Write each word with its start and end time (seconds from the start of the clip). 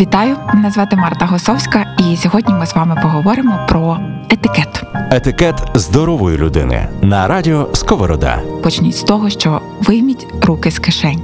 Вітаю, 0.00 0.36
мене 0.54 0.70
звати 0.70 0.96
Марта 0.96 1.26
Госовська, 1.26 1.96
і 1.98 2.16
сьогодні 2.16 2.54
ми 2.54 2.66
з 2.66 2.74
вами 2.74 2.98
поговоримо 3.02 3.66
про 3.68 4.00
етикет. 4.30 4.82
Етикет 5.10 5.70
здорової 5.74 6.38
людини 6.38 6.88
на 7.02 7.28
радіо 7.28 7.74
Сковорода. 7.74 8.42
Почніть 8.62 8.96
з 8.96 9.02
того, 9.02 9.30
що 9.30 9.60
вийміть 9.80 10.26
руки 10.42 10.70
з 10.70 10.78
кишень. 10.78 11.22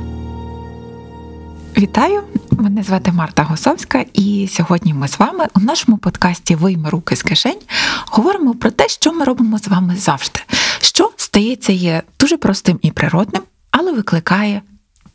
Вітаю, 1.78 2.22
мене 2.50 2.82
звати 2.82 3.12
Марта 3.12 3.42
Госовська, 3.42 4.04
і 4.12 4.48
сьогодні 4.52 4.94
ми 4.94 5.08
з 5.08 5.18
вами 5.18 5.46
у 5.54 5.60
нашому 5.60 5.98
подкасті 5.98 6.54
Вийми 6.54 6.90
руки 6.90 7.16
з 7.16 7.22
кишень 7.22 7.60
говоримо 8.06 8.54
про 8.54 8.70
те, 8.70 8.88
що 8.88 9.12
ми 9.12 9.24
робимо 9.24 9.58
з 9.58 9.68
вами 9.68 9.96
завжди. 9.96 10.40
Що 10.80 11.10
стається 11.16 11.72
є 11.72 12.02
дуже 12.20 12.36
простим 12.36 12.78
і 12.82 12.90
природним, 12.90 13.42
але 13.70 13.92
викликає 13.92 14.62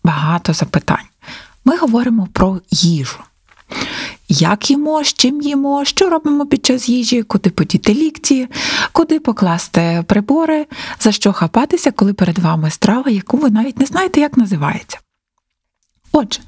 багато 0.04 0.54
запитань. 0.54 1.08
Ми 1.66 1.78
говоримо 1.78 2.28
про 2.34 2.60
їжу. 2.72 3.20
Як 4.30 4.70
їмо, 4.70 5.04
з 5.04 5.14
чим 5.14 5.42
їмо, 5.42 5.86
що 5.86 6.10
робимо 6.10 6.46
під 6.46 6.66
час 6.66 6.90
їжі, 6.90 7.24
куди 7.24 7.50
подіти 7.50 7.94
лікті, 7.94 8.48
куди 8.92 9.20
покласти 9.20 10.04
прибори, 10.08 10.66
за 11.00 11.12
що 11.12 11.34
хапатися, 11.34 11.92
коли 11.92 12.14
перед 12.14 12.40
вами 12.40 12.72
страва, 12.72 13.12
яку 13.12 13.38
ви 13.38 13.50
навіть 13.50 13.80
не 13.80 13.86
знаєте, 13.86 14.20
як 14.20 14.38
називається. 14.38 15.00
Отже, 16.12 16.40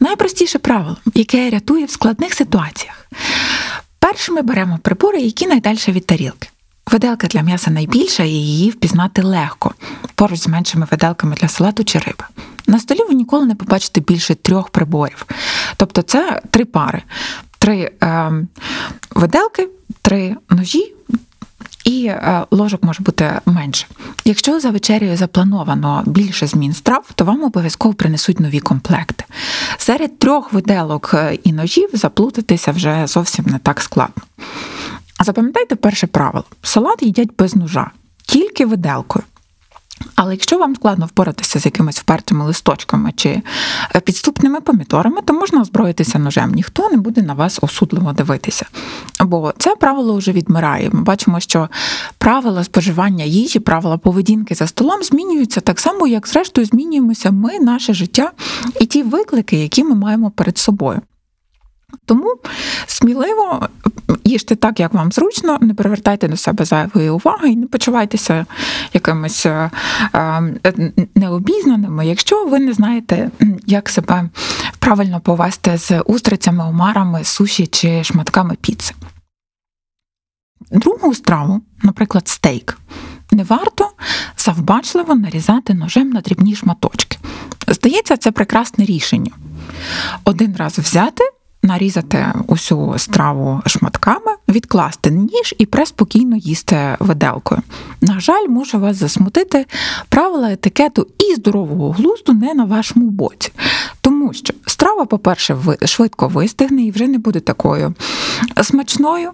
найпростіше 0.00 0.58
правило, 0.58 0.96
яке 1.14 1.50
рятує 1.50 1.84
в 1.84 1.90
складних 1.90 2.34
ситуаціях. 2.34 3.06
Перше 3.98 4.32
ми 4.32 4.42
беремо 4.42 4.78
прибори, 4.82 5.20
які 5.20 5.46
найдальше 5.46 5.92
від 5.92 6.06
тарілки. 6.06 6.48
Виделка 6.92 7.26
для 7.26 7.42
м'яса 7.42 7.70
найбільша 7.70 8.22
і 8.22 8.28
її 8.28 8.70
впізнати 8.70 9.22
легко, 9.22 9.74
поруч 10.14 10.38
з 10.38 10.48
меншими 10.48 10.86
виделками 10.90 11.34
для 11.34 11.48
салату 11.48 11.84
чи 11.84 11.98
риби. 11.98 12.24
На 12.66 12.78
столі 12.78 12.98
ви 13.08 13.14
ніколи 13.14 13.46
не 13.46 13.54
побачите 13.54 14.00
більше 14.00 14.34
трьох 14.34 14.68
приборів. 14.68 15.26
Тобто 15.76 16.02
це 16.02 16.40
три 16.50 16.64
пари: 16.64 17.02
три 17.58 17.90
е, 18.02 18.32
виделки, 19.14 19.68
три 20.02 20.36
ножі. 20.50 20.94
І 21.84 22.06
е, 22.06 22.46
ложок 22.50 22.82
може 22.82 23.02
бути 23.02 23.40
менше. 23.46 23.86
Якщо 24.24 24.60
за 24.60 24.70
вечерею 24.70 25.16
заплановано 25.16 26.02
більше 26.06 26.46
змін 26.46 26.72
страв, 26.72 27.10
то 27.14 27.24
вам 27.24 27.44
обов'язково 27.44 27.94
принесуть 27.94 28.40
нові 28.40 28.60
комплекти. 28.60 29.24
Серед 29.78 30.18
трьох 30.18 30.52
виделок 30.52 31.10
е, 31.14 31.38
і 31.44 31.52
ножів 31.52 31.88
заплутатися 31.92 32.72
вже 32.72 33.06
зовсім 33.06 33.44
не 33.48 33.58
так 33.58 33.80
складно. 33.80 34.22
Запам'ятайте 35.24 35.76
перше 35.76 36.06
правило: 36.06 36.44
салат 36.62 37.02
їдять 37.02 37.30
без 37.38 37.56
ножа, 37.56 37.90
тільки 38.26 38.66
виделкою. 38.66 39.24
Але 40.14 40.32
якщо 40.32 40.58
вам 40.58 40.74
складно 40.76 41.06
впоратися 41.06 41.60
з 41.60 41.64
якимись 41.64 41.98
впертими 41.98 42.44
листочками 42.44 43.12
чи 43.16 43.42
е, 43.94 44.00
підступними 44.00 44.60
помідорами, 44.60 45.22
то 45.24 45.32
можна 45.32 45.60
озброїтися 45.60 46.18
ножем. 46.18 46.52
Ніхто 46.52 46.90
не 46.90 46.96
буде 46.96 47.22
на 47.22 47.34
вас 47.34 47.58
осудливо 47.62 48.12
дивитися. 48.12 48.66
Бо 49.20 49.54
це 49.58 49.76
правило 49.76 50.16
вже 50.16 50.32
відмирає. 50.32 50.90
Ми 50.92 51.02
бачимо, 51.02 51.40
що 51.40 51.68
правила 52.18 52.64
споживання 52.64 53.24
їжі, 53.24 53.58
правила 53.58 53.98
поведінки 53.98 54.54
за 54.54 54.66
столом 54.66 55.02
змінюються 55.02 55.60
так 55.60 55.80
само, 55.80 56.06
як 56.06 56.28
зрештою 56.28 56.66
змінюємося 56.66 57.30
ми, 57.30 57.58
наше 57.58 57.94
життя 57.94 58.32
і 58.80 58.86
ті 58.86 59.02
виклики, 59.02 59.56
які 59.56 59.84
ми 59.84 59.94
маємо 59.94 60.30
перед 60.30 60.58
собою. 60.58 61.00
Тому 62.06 62.34
сміливо 62.86 63.68
їжте 64.34 64.56
так, 64.56 64.80
як 64.80 64.94
вам 64.94 65.12
зручно, 65.12 65.58
не 65.60 65.74
привертайте 65.74 66.28
до 66.28 66.36
себе 66.36 66.64
зайвої 66.64 67.10
уваги 67.10 67.48
і 67.48 67.56
не 67.56 67.66
почувайтеся 67.66 68.46
якимись 68.92 69.46
е, 69.46 69.70
е, 70.14 70.92
необізнаними, 71.14 72.06
якщо 72.06 72.44
ви 72.44 72.58
не 72.58 72.72
знаєте, 72.72 73.30
як 73.66 73.88
себе 73.88 74.28
правильно 74.78 75.20
повести 75.20 75.76
з 75.76 76.00
устрицями, 76.00 76.64
омарами, 76.64 77.24
суші 77.24 77.66
чи 77.66 78.04
шматками 78.04 78.56
піци. 78.60 78.94
Другу 80.70 81.14
страву, 81.14 81.60
наприклад, 81.82 82.28
стейк, 82.28 82.78
не 83.32 83.42
варто 83.42 83.90
завбачливо 84.36 85.14
нарізати 85.14 85.74
ножем 85.74 86.10
на 86.10 86.20
дрібні 86.20 86.56
шматочки. 86.56 87.18
Здається, 87.68 88.16
це 88.16 88.30
прекрасне 88.30 88.84
рішення. 88.84 89.30
Один 90.24 90.56
раз 90.56 90.78
взяти 90.78 91.24
нарізати 91.64 92.32
усю 92.46 92.94
страву 92.96 93.60
шматками, 93.66 94.32
відкласти 94.48 95.10
ніж 95.10 95.54
і 95.58 95.66
преспокійно 95.66 96.36
їсти 96.36 96.96
виделкою. 97.00 97.62
На 98.00 98.20
жаль, 98.20 98.48
можу 98.48 98.78
вас 98.78 98.96
засмутити, 98.96 99.66
правила 100.08 100.52
етикету 100.52 101.06
і 101.18 101.34
здорового 101.34 101.90
глузду 101.90 102.32
не 102.32 102.54
на 102.54 102.64
вашому 102.64 103.10
боці. 103.10 103.52
Тому 104.00 104.32
що 104.32 104.54
страва, 104.66 105.04
по-перше, 105.04 105.56
швидко 105.84 106.28
вистигне 106.28 106.82
і 106.82 106.90
вже 106.90 107.06
не 107.06 107.18
буде 107.18 107.40
такою 107.40 107.94
смачною, 108.62 109.30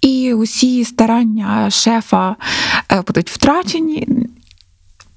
і 0.00 0.34
усі 0.34 0.84
старання 0.84 1.70
шефа 1.70 2.36
е, 2.92 3.02
будуть 3.06 3.30
втрачені. 3.30 4.28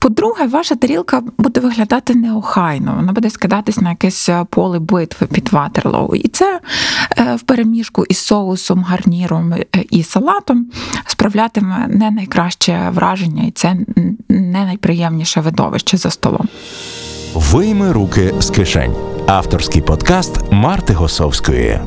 По-друге, 0.05 0.47
ваша 0.47 0.75
тарілка 0.75 1.21
буде 1.37 1.59
виглядати 1.59 2.15
неохайно, 2.15 2.93
вона 2.95 3.13
буде 3.13 3.29
скидатись 3.29 3.77
на 3.77 3.89
якесь 3.89 4.29
е, 4.29 4.45
поле 4.49 4.79
битви 4.79 5.27
під 5.27 5.49
ватерлоу. 5.49 6.15
І 6.15 6.27
це 6.27 6.59
е, 7.17 7.35
в 7.35 7.41
переміжку 7.41 8.05
із 8.05 8.17
соусом, 8.17 8.83
гарніром 8.83 9.53
е, 9.53 9.65
і 9.89 10.03
салатом 10.03 10.67
справлятиме 11.05 11.87
не 11.89 12.11
найкраще 12.11 12.89
враження, 12.93 13.43
і 13.43 13.51
це 13.51 13.75
не 14.29 14.65
найприємніше 14.65 15.41
видовище 15.41 15.97
за 15.97 16.09
столом. 16.09 16.47
Вийми 17.33 17.91
руки 17.91 18.33
з 18.39 18.49
кишень. 18.49 18.95
Авторський 19.27 19.81
подкаст 19.81 20.51
Марти 20.51 20.93
Госовської. 20.93 21.79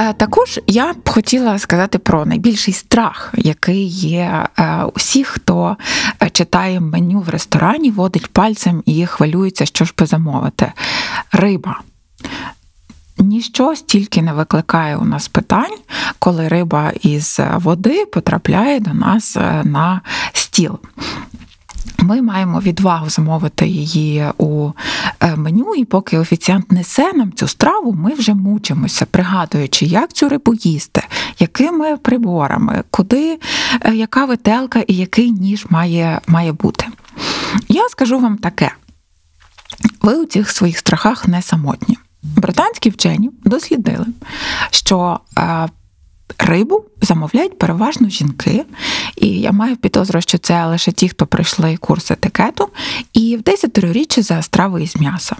Е, 0.00 0.12
також 0.12 0.60
я 0.66 0.92
б 0.92 1.08
хотіла 1.08 1.58
сказати 1.58 1.98
про 1.98 2.26
найбільший 2.26 2.74
страх, 2.74 3.34
який 3.36 3.86
є 3.88 4.46
е, 4.58 4.84
усіх, 4.94 5.26
хто 5.26 5.76
е, 6.22 6.30
читає 6.30 6.80
меню 6.80 7.20
в 7.20 7.28
ресторані, 7.28 7.90
водить 7.90 8.26
пальцем 8.26 8.82
і 8.86 9.06
хвилюється, 9.06 9.66
що 9.66 9.84
ж 9.84 9.94
би 9.98 10.06
замовити. 10.06 10.72
Риба. 11.32 11.80
Ніщо 13.18 13.76
стільки 13.76 14.22
не 14.22 14.32
викликає 14.32 14.96
у 14.96 15.04
нас 15.04 15.28
питань, 15.28 15.78
коли 16.18 16.48
риба 16.48 16.92
із 17.02 17.40
води 17.54 18.06
потрапляє 18.06 18.80
до 18.80 18.94
нас 18.94 19.36
на 19.64 20.00
стіл. 20.32 20.78
Ми 21.98 22.22
маємо 22.22 22.60
відвагу 22.60 23.10
замовити 23.10 23.66
її 23.66 24.24
у 24.38 24.70
е, 25.20 25.36
меню, 25.36 25.74
і 25.74 25.84
поки 25.84 26.18
офіціант 26.18 26.72
несе 26.72 27.12
нам 27.12 27.32
цю 27.32 27.48
страву, 27.48 27.92
ми 27.92 28.14
вже 28.14 28.34
мучимося, 28.34 29.06
пригадуючи, 29.06 29.86
як 29.86 30.12
цю 30.12 30.28
рибу 30.28 30.54
їсти, 30.54 31.02
якими 31.38 31.96
приборами, 31.96 32.84
куди, 32.90 33.38
е, 33.80 33.94
яка 33.94 34.24
вителка 34.24 34.80
і 34.86 34.96
який 34.96 35.30
ніж 35.30 35.66
має, 35.70 36.20
має 36.26 36.52
бути. 36.52 36.86
Я 37.68 37.88
скажу 37.88 38.18
вам 38.18 38.36
таке: 38.36 38.70
ви 40.02 40.14
у 40.14 40.26
цих 40.26 40.50
своїх 40.50 40.78
страхах 40.78 41.28
не 41.28 41.42
самотні. 41.42 41.98
Британські 42.22 42.90
вчені 42.90 43.30
дослідили, 43.44 44.06
що 44.70 45.20
е, 45.38 45.68
Рибу 46.38 46.84
замовляють 47.02 47.58
переважно 47.58 48.08
жінки, 48.08 48.64
і 49.16 49.28
я 49.28 49.52
маю 49.52 49.76
підозру, 49.76 50.20
що 50.20 50.38
це 50.38 50.66
лише 50.66 50.92
ті, 50.92 51.08
хто 51.08 51.26
пройшли 51.26 51.76
курс 51.76 52.10
етикету, 52.10 52.68
і 53.12 53.36
в 53.36 53.42
10 53.42 53.78
річчя 53.78 54.22
за 54.22 54.42
страви 54.42 54.82
із 54.82 54.96
м'яса. 54.96 55.36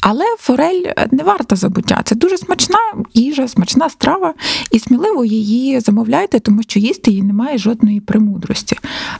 Але 0.00 0.24
форель 0.38 0.82
не 1.10 1.22
варта 1.22 1.56
забуття. 1.56 2.02
Це 2.04 2.14
дуже 2.14 2.38
смачна 2.38 2.78
їжа, 3.14 3.48
смачна 3.48 3.90
страва, 3.90 4.34
і 4.70 4.78
сміливо 4.78 5.24
її 5.24 5.80
замовляйте, 5.80 6.40
тому 6.40 6.62
що 6.62 6.78
їсти 6.78 7.10
її 7.10 7.22
немає 7.22 7.58
жодної 7.58 8.00
примудрості. 8.00 8.76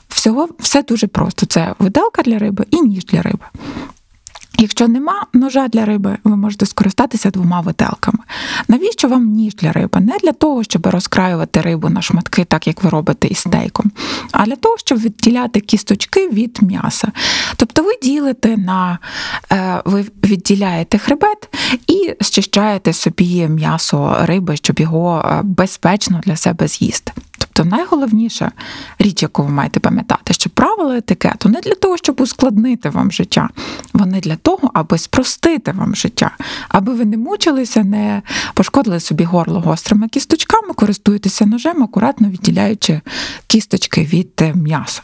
Всього 0.09 0.49
все 0.59 0.83
дуже 0.83 1.07
просто: 1.07 1.45
це 1.45 1.75
виделка 1.79 2.21
для 2.21 2.37
риби 2.37 2.65
і 2.71 2.81
ніж 2.81 3.05
для 3.05 3.21
риби. 3.21 3.45
Якщо 4.61 4.87
нема 4.87 5.25
ножа 5.33 5.67
для 5.67 5.85
риби, 5.85 6.17
ви 6.23 6.35
можете 6.35 6.65
скористатися 6.65 7.29
двома 7.29 7.61
виделками. 7.61 8.19
Навіщо 8.67 9.07
вам 9.07 9.25
ніж 9.25 9.55
для 9.55 9.71
риби? 9.71 9.99
Не 9.99 10.17
для 10.23 10.31
того, 10.31 10.63
щоб 10.63 10.87
розкраювати 10.87 11.61
рибу 11.61 11.89
на 11.89 12.01
шматки, 12.01 12.45
так 12.45 12.67
як 12.67 12.83
ви 12.83 12.89
робите 12.89 13.27
із 13.27 13.37
стейком, 13.37 13.91
а 14.31 14.45
для 14.45 14.55
того, 14.55 14.77
щоб 14.77 14.99
відділяти 14.99 15.59
кісточки 15.59 16.29
від 16.29 16.59
м'яса. 16.61 17.11
Тобто 17.55 17.83
ви 17.83 17.91
ділите 18.03 18.57
на 18.57 18.99
е, 19.51 19.81
ви 19.85 20.05
відділяєте 20.23 20.97
хребет 20.97 21.49
і 21.87 22.15
щищаєте 22.21 22.93
собі 22.93 23.47
м'ясо 23.47 24.17
риби, 24.21 24.57
щоб 24.57 24.79
його 24.79 25.25
е, 25.25 25.41
безпечно 25.43 26.21
для 26.25 26.35
себе 26.35 26.67
з'їсти. 26.67 27.11
Тобто 27.53 27.75
найголовніша 27.75 28.51
річ, 28.99 29.21
яку 29.23 29.43
ви 29.43 29.49
маєте 29.49 29.79
пам'ятати, 29.79 30.33
що 30.33 30.49
правила 30.49 30.97
етикету 30.97 31.49
не 31.49 31.61
для 31.61 31.75
того, 31.75 31.97
щоб 31.97 32.21
ускладнити 32.21 32.89
вам 32.89 33.11
життя, 33.11 33.49
вони 33.93 34.19
для 34.19 34.35
того, 34.35 34.71
аби 34.73 34.97
спростити 34.97 35.71
вам 35.71 35.95
життя, 35.95 36.31
аби 36.69 36.93
ви 36.93 37.05
не 37.05 37.17
мучилися, 37.17 37.83
не 37.83 38.21
пошкодили 38.53 38.99
собі 38.99 39.23
горло 39.23 39.59
гострими 39.59 40.07
кісточками, 40.07 40.73
користуєтеся 40.73 41.45
ножем, 41.45 41.83
акуратно 41.83 42.29
відділяючи 42.29 43.01
кісточки 43.47 44.01
від 44.03 44.31
е, 44.41 44.53
м'яса. 44.53 45.01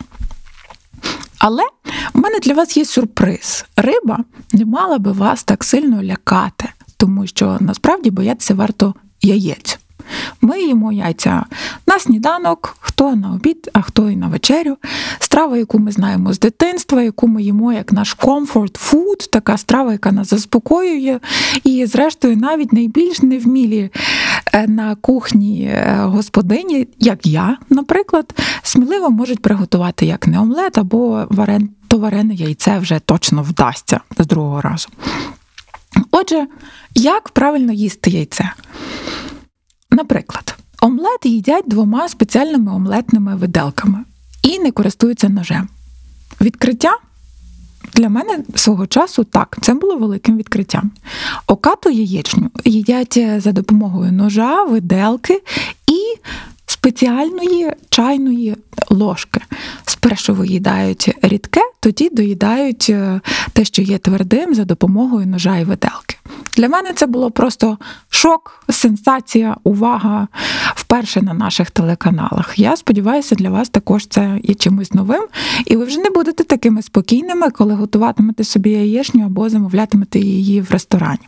Але 1.37 1.63
у 2.13 2.19
мене 2.19 2.39
для 2.39 2.53
вас 2.53 2.77
є 2.77 2.85
сюрприз. 2.85 3.65
Риба 3.75 4.19
не 4.53 4.65
мала 4.65 4.97
би 4.97 5.11
вас 5.11 5.43
так 5.43 5.63
сильно 5.63 6.03
лякати, 6.03 6.69
тому 6.97 7.27
що 7.27 7.57
насправді 7.59 8.11
боятися 8.11 8.53
варто 8.53 8.93
яєць. 9.21 9.79
Ми 10.41 10.61
їмо 10.61 10.91
яйця 10.91 11.45
на 11.87 11.99
сніданок, 11.99 12.77
хто 12.79 13.15
на 13.15 13.31
обід, 13.31 13.69
а 13.73 13.81
хто 13.81 14.09
і 14.09 14.15
на 14.15 14.27
вечерю. 14.27 14.77
Страва, 15.19 15.57
яку 15.57 15.79
ми 15.79 15.91
знаємо 15.91 16.33
з 16.33 16.39
дитинства, 16.39 17.01
яку 17.01 17.27
ми 17.27 17.43
їмо 17.43 17.73
як 17.73 17.93
наш 17.93 18.17
comfort 18.17 18.91
food, 18.91 19.29
така 19.31 19.57
страва, 19.57 19.91
яка 19.91 20.11
нас 20.11 20.29
заспокоює. 20.29 21.19
І, 21.63 21.85
зрештою, 21.85 22.37
навіть 22.37 22.73
найбільш 22.73 23.21
невмілі 23.21 23.89
е, 24.53 24.67
на 24.67 24.95
кухні 24.95 25.63
е, 25.63 25.97
господині, 25.99 26.87
як 26.99 27.25
я, 27.25 27.57
наприклад, 27.69 28.33
сміливо 28.63 29.09
можуть 29.09 29.41
приготувати 29.41 30.05
як 30.05 30.27
не 30.27 30.39
омлет 30.39 30.77
або 30.77 31.27
варен, 31.29 31.69
то 31.87 31.97
варене 31.97 32.33
яйце 32.33 32.79
вже 32.79 32.99
точно 32.99 33.41
вдасться 33.43 33.99
з 34.19 34.27
другого 34.27 34.61
разу. 34.61 34.89
Отже, 36.11 36.47
як 36.95 37.29
правильно 37.29 37.73
їсти 37.73 38.09
яйце? 38.09 38.51
Наприклад, 39.91 40.55
омлет 40.81 41.25
їдять 41.25 41.67
двома 41.67 42.09
спеціальними 42.09 42.71
омлетними 42.71 43.35
виделками 43.35 44.03
і 44.41 44.59
не 44.59 44.71
користуються 44.71 45.29
ножем. 45.29 45.67
Відкриття 46.41 46.97
для 47.93 48.09
мене 48.09 48.39
свого 48.55 48.87
часу 48.87 49.23
так, 49.23 49.57
це 49.61 49.73
було 49.73 49.97
великим 49.97 50.37
відкриттям. 50.37 50.91
Окату 51.47 51.89
яєчню 51.89 52.49
їдять 52.65 53.19
за 53.37 53.51
допомогою 53.51 54.11
ножа, 54.11 54.63
виделки 54.63 55.41
і 55.87 56.19
спеціальної 56.65 57.71
чайної 57.89 58.55
ложки. 58.89 59.41
Спершу 60.07 60.33
виїдають 60.33 61.15
рідке, 61.21 61.61
тоді 61.79 62.09
доїдають 62.09 62.87
е, 62.89 63.21
те, 63.53 63.65
що 63.65 63.81
є 63.81 63.97
твердим, 63.97 64.55
за 64.55 64.65
допомогою 64.65 65.27
ножа 65.27 65.57
і 65.57 65.63
виделки. 65.63 66.17
Для 66.57 66.69
мене 66.69 66.93
це 66.93 67.07
було 67.07 67.31
просто 67.31 67.77
шок, 68.09 68.65
сенсація, 68.69 69.55
увага 69.63 70.27
вперше 70.75 71.21
на 71.21 71.33
наших 71.33 71.71
телеканалах. 71.71 72.59
Я 72.59 72.77
сподіваюся, 72.77 73.35
для 73.35 73.49
вас 73.49 73.69
також 73.69 74.07
це 74.07 74.39
є 74.43 74.55
чимось 74.55 74.93
новим, 74.93 75.23
і 75.65 75.75
ви 75.75 75.85
вже 75.85 75.99
не 75.99 76.09
будете 76.09 76.43
такими 76.43 76.81
спокійними, 76.81 77.49
коли 77.49 77.73
готуватимете 77.73 78.43
собі 78.43 78.69
яєчню 78.69 79.25
або 79.25 79.49
замовлятимете 79.49 80.19
її 80.19 80.61
в 80.61 80.71
ресторані. 80.71 81.27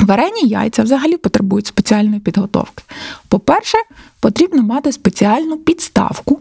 Варені 0.00 0.48
яйця 0.48 0.82
взагалі 0.82 1.16
потребують 1.16 1.66
спеціальної 1.66 2.20
підготовки. 2.20 2.84
По-перше, 3.28 3.78
потрібно 4.20 4.62
мати 4.62 4.92
спеціальну 4.92 5.56
підставку 5.56 6.40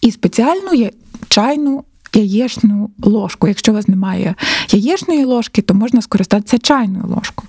і 0.00 0.10
спеціальну 0.10 0.90
чайну 1.28 1.84
яєчну 2.14 2.90
ложку. 3.02 3.48
Якщо 3.48 3.72
у 3.72 3.74
вас 3.74 3.88
немає 3.88 4.34
яєчної 4.70 5.24
ложки, 5.24 5.62
то 5.62 5.74
можна 5.74 6.02
скористатися 6.02 6.58
чайною 6.58 7.04
ложкою. 7.06 7.48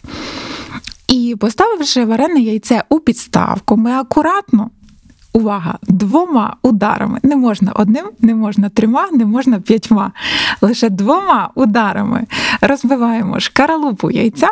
І 1.08 1.36
поставивши 1.40 2.06
варене 2.06 2.40
яйце 2.40 2.84
у 2.90 3.00
підставку, 3.00 3.78
ми 3.78 3.92
акуратно. 3.92 4.70
Увага, 5.34 5.78
двома 5.82 6.56
ударами. 6.62 7.20
Не 7.24 7.36
можна 7.36 7.72
одним, 7.72 8.06
не 8.22 8.36
можна 8.36 8.70
трьома, 8.70 9.10
не 9.12 9.26
можна 9.26 9.60
п'ятьма. 9.60 10.12
Лише 10.62 10.90
двома 10.90 11.50
ударами 11.56 12.26
розбиваємо 12.62 13.40
шкаралупу 13.40 14.12
яйця, 14.12 14.50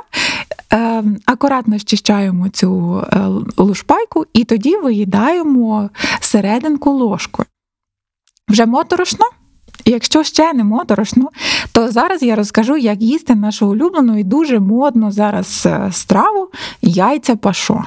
акуратно 1.25 1.79
щищаємо 1.79 2.49
цю 2.49 3.01
е, 3.13 3.19
лушпайку 3.57 4.25
і 4.33 4.43
тоді 4.43 4.77
виїдаємо 4.77 5.89
серединку 6.19 6.91
ложкою. 6.91 7.45
Вже 8.49 8.65
моторошно? 8.65 9.25
Якщо 9.85 10.23
ще 10.23 10.53
не 10.53 10.63
моторошно, 10.63 11.29
то 11.71 11.91
зараз 11.91 12.23
я 12.23 12.35
розкажу, 12.35 12.77
як 12.77 13.01
їсти 13.01 13.35
нашу 13.35 13.67
улюблену 13.67 14.19
і 14.19 14.23
дуже 14.23 14.59
модну 14.59 15.11
зараз 15.11 15.63
е, 15.65 15.89
страву 15.91 16.49
яйця 16.81 17.35
пашо. 17.35 17.83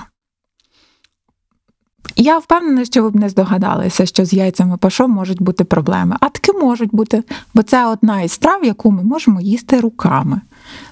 Я 2.20 2.38
впевнена, 2.38 2.84
що 2.84 3.02
ви 3.02 3.10
б 3.10 3.16
не 3.16 3.28
здогадалися, 3.28 4.06
що 4.06 4.24
з 4.24 4.32
яйцями 4.32 4.76
пашо 4.76 5.08
можуть 5.08 5.42
бути 5.42 5.64
проблеми. 5.64 6.16
А 6.20 6.28
таки 6.28 6.52
можуть 6.52 6.94
бути, 6.94 7.22
бо 7.54 7.62
це 7.62 7.86
одна 7.86 8.22
із 8.22 8.32
страв, 8.32 8.64
яку 8.64 8.90
ми 8.90 9.02
можемо 9.02 9.40
їсти 9.40 9.80
руками. 9.80 10.40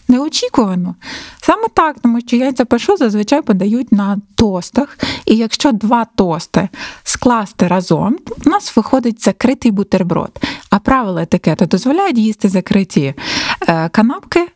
Неочікувано. 0.08 0.94
Саме 1.42 1.68
так, 1.74 1.96
тому 2.02 2.20
що 2.20 2.36
яйця 2.36 2.64
пашо 2.64 2.96
зазвичай 2.96 3.42
подають 3.42 3.92
на 3.92 4.18
тостах, 4.34 4.98
і 5.26 5.36
якщо 5.36 5.72
два 5.72 6.04
тости 6.04 6.68
скласти 7.04 7.66
разом, 7.66 8.18
у 8.46 8.50
нас 8.50 8.76
виходить 8.76 9.24
закритий 9.24 9.70
бутерброд. 9.70 10.40
А 10.70 10.78
правила 10.78 11.22
етикету 11.22 11.66
дозволяють 11.66 12.18
їсти 12.18 12.48
закриті 12.48 13.14
е, 13.68 13.88
канапки 13.88 14.48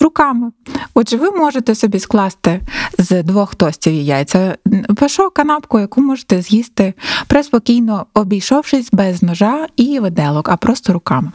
руками. 0.00 0.52
Отже, 0.94 1.16
ви 1.16 1.30
можете 1.30 1.74
собі 1.74 1.98
скласти 1.98 2.60
з 2.98 3.22
двох 3.22 3.54
тостів 3.54 3.92
яйця 3.92 4.56
пашо 4.96 5.30
канапку, 5.30 5.80
яку 5.80 6.00
можете 6.00 6.42
з'їсти 6.42 6.94
преспокійно 7.26 8.06
обійшовшись 8.14 8.88
без 8.92 9.22
ножа 9.22 9.66
і 9.76 10.00
виделок, 10.00 10.48
а 10.48 10.56
просто 10.56 10.92
руками. 10.92 11.32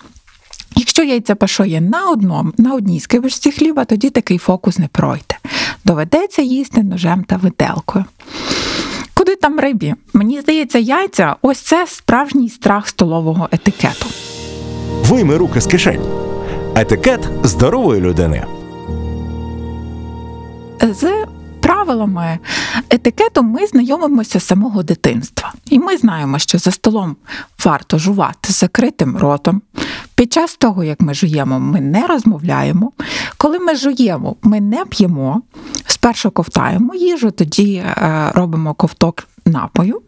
Якщо 0.76 1.04
яйця 1.04 1.36
пашо 1.36 1.66
є 1.66 1.82
на 1.82 2.10
одному, 2.10 2.52
на 2.58 2.74
одній 2.74 3.00
скибочці 3.00 3.52
хліба, 3.52 3.86
тоді 3.86 4.10
такий 4.10 4.38
фокус 4.38 4.80
не 4.80 4.88
пройде. 4.88 5.36
Доведеться 5.86 6.42
їсти 6.42 6.84
ножем 6.84 7.24
та 7.24 7.38
виделкою. 7.38 8.06
Куди 9.14 9.36
там 9.36 9.60
рибі? 9.60 9.96
Мені 10.14 10.42
здається, 10.42 10.80
яйця 10.80 11.36
ось 11.42 11.60
це 11.60 11.88
справжній 11.88 12.50
страх 12.50 12.88
столового 12.88 13.50
етикету. 13.52 14.06
Вийми 15.04 15.38
руки 15.38 15.62
з 15.62 15.68
кишень. 15.68 16.25
Етикет 16.78 17.30
здорової 17.44 18.02
людини. 18.02 18.46
З 20.82 21.26
правилами 21.60 22.40
етикету 22.90 23.44
ми 23.44 23.68
знайомимося 23.68 24.40
з 24.40 24.44
самого 24.44 24.84
дитинства. 24.84 25.54
І 25.70 25.80
ми 25.80 25.98
знаємо, 25.98 26.40
що 26.40 26.58
за 26.58 26.72
столом 26.72 27.16
варто 27.66 27.98
жувати 27.98 28.54
закритим 28.54 29.18
ротом. 29.18 29.62
Під 30.16 30.34
час 30.34 30.56
того, 30.56 30.84
як 30.84 31.02
ми 31.02 31.14
жуємо, 31.14 31.60
ми 31.60 31.82
не 31.82 32.08
розмовляємо. 32.08 32.92
Коли 33.38 33.60
ми 33.60 33.76
жуємо, 33.76 34.36
ми 34.42 34.62
не 34.62 34.86
п'ємо. 34.86 35.42
Спершу 35.86 36.32
ковтаємо 36.32 36.96
їжу, 36.96 37.32
тоді 37.32 37.76
е, 37.76 38.32
робимо 38.34 38.74
ковток 38.74 39.28
напою. 39.46 40.02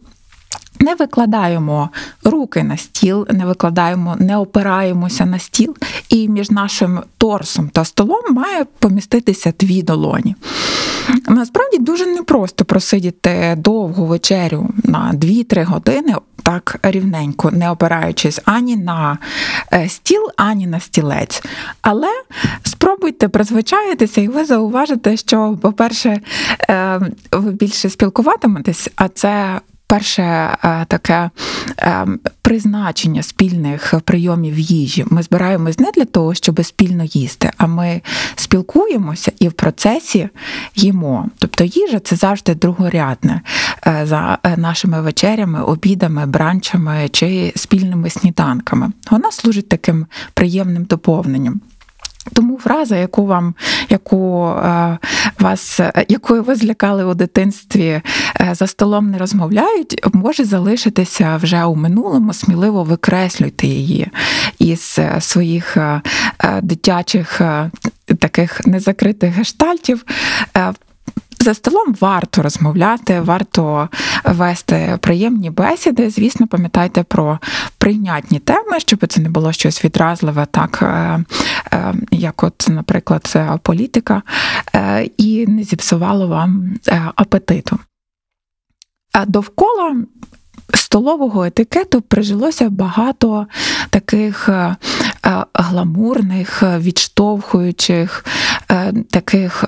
Не 0.79 0.95
викладаємо 0.95 1.89
руки 2.23 2.63
на 2.63 2.77
стіл, 2.77 3.27
не 3.29 3.45
викладаємо, 3.45 4.15
не 4.19 4.37
опираємося 4.37 5.25
на 5.25 5.39
стіл, 5.39 5.75
і 6.09 6.29
між 6.29 6.51
нашим 6.51 6.99
торсом 7.17 7.69
та 7.69 7.85
столом 7.85 8.21
має 8.29 8.65
поміститися 8.79 9.53
дві 9.59 9.83
долоні. 9.83 10.35
Насправді 11.27 11.77
дуже 11.77 12.05
непросто 12.05 12.65
просидіти 12.65 13.55
довгу 13.57 14.05
вечерю 14.05 14.69
на 14.83 15.13
2-3 15.13 15.63
години, 15.63 16.15
так 16.43 16.79
рівненько, 16.83 17.51
не 17.51 17.71
опираючись 17.71 18.41
ані 18.45 18.77
на 18.77 19.17
е, 19.73 19.89
стіл, 19.89 20.21
ані 20.35 20.67
на 20.67 20.79
стілець. 20.79 21.43
Але 21.81 22.07
спробуйте 22.63 23.27
призвичаїтися, 23.27 24.21
і 24.21 24.27
ви 24.27 24.45
зауважите, 24.45 25.17
що, 25.17 25.57
по-перше, 25.61 26.21
е, 26.69 27.01
ви 27.31 27.51
більше 27.51 27.89
спілкуватиметесь, 27.89 28.89
а 28.95 29.07
це 29.07 29.61
перше 29.87 30.21
е, 30.23 30.85
таке 30.87 31.29
е, 31.79 32.07
призначення 32.41 33.23
спільних 33.23 33.93
прийомів 34.03 34.59
їжі. 34.59 35.05
Ми 35.09 35.23
збираємось 35.23 35.79
не 35.79 35.91
для 35.91 36.05
того, 36.05 36.33
щоб 36.33 36.65
спільно 36.65 37.03
їсти, 37.03 37.51
а 37.57 37.67
ми 37.67 38.01
спілкуємося 38.35 39.31
і 39.39 39.47
в 39.47 39.53
процесі 39.53 40.29
їмо. 40.75 41.29
Тобто 41.39 41.63
їжа 41.63 41.99
це 41.99 42.15
завжди 42.15 42.55
другорядне 42.55 43.41
е, 43.87 44.01
за 44.03 44.37
нашими 44.57 45.01
вечерями, 45.01 45.63
обідами, 45.63 46.25
бранчами 46.25 47.09
чи 47.11 47.53
спільними 47.55 48.09
сніданками. 48.09 48.91
Вона 49.11 49.31
служить 49.31 49.69
таким 49.69 50.05
приємним 50.33 50.83
доповненням. 50.83 51.61
Тому 52.33 52.57
фраза, 52.59 52.95
яку 52.97 53.25
вам, 53.25 53.55
яку 53.89 54.47
е, 54.47 54.97
вас, 55.39 55.79
якою 56.07 56.43
ви 56.43 56.55
злякали 56.55 57.05
у 57.05 57.13
дитинстві, 57.13 58.01
е, 58.41 58.49
за 58.51 58.67
столом 58.67 59.11
не 59.11 59.17
розмовляють, 59.17 60.05
може 60.13 60.45
залишитися 60.45 61.35
вже 61.35 61.63
у 61.63 61.75
минулому. 61.75 62.33
Сміливо 62.33 62.83
викреслюйте 62.83 63.67
її 63.67 64.07
із 64.59 64.95
е, 64.99 65.21
своїх 65.21 65.77
дитячих 66.61 67.41
таких 68.19 68.67
незакритих 68.67 69.33
гештальтів. 69.33 70.05
За 71.47 71.53
столом 71.53 71.95
варто 72.01 72.41
розмовляти, 72.41 73.21
варто 73.21 73.89
вести 74.25 74.97
приємні 75.01 75.49
бесіди. 75.49 76.09
Звісно, 76.09 76.47
пам'ятайте 76.47 77.03
про 77.03 77.39
прийнятні 77.77 78.39
теми, 78.39 78.79
щоб 78.79 79.07
це 79.07 79.21
не 79.21 79.29
було 79.29 79.51
щось 79.51 79.85
відразливе, 79.85 80.45
так 80.51 80.79
е, 80.81 81.23
е, 81.73 81.93
як, 82.11 82.43
от, 82.43 82.65
наприклад, 82.69 83.37
політика, 83.61 84.21
е, 84.75 85.09
і 85.17 85.47
не 85.47 85.63
зіпсувало 85.63 86.27
вам 86.27 86.75
апетиту. 87.15 87.79
Довкола 89.27 89.95
столового 90.73 91.45
етикету 91.45 92.01
прижилося 92.01 92.69
багато 92.69 93.47
таких 93.89 94.49
гламурних, 95.53 96.63
відштовхуючих, 96.63 98.25
таких 99.11 99.65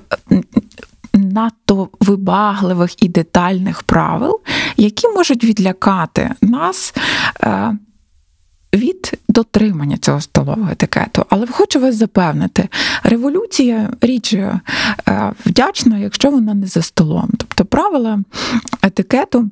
надто 1.19 1.89
вибагливих 1.99 3.03
і 3.03 3.07
детальних 3.07 3.83
правил, 3.83 4.39
які 4.77 5.07
можуть 5.07 5.43
відлякати 5.43 6.31
нас. 6.41 6.93
е, 7.43 7.77
Від 8.73 9.13
дотримання 9.29 9.97
цього 9.97 10.21
столового 10.21 10.71
етикету, 10.71 11.25
але 11.29 11.47
хочу 11.47 11.79
вас 11.79 11.95
запевнити, 11.95 12.69
революція 13.03 13.89
річ 14.01 14.33
е, 14.33 14.61
вдячна, 15.45 15.97
якщо 15.97 16.31
вона 16.31 16.53
не 16.53 16.67
за 16.67 16.81
столом. 16.81 17.29
Тобто 17.37 17.65
правила 17.65 18.19
етикету 18.83 19.49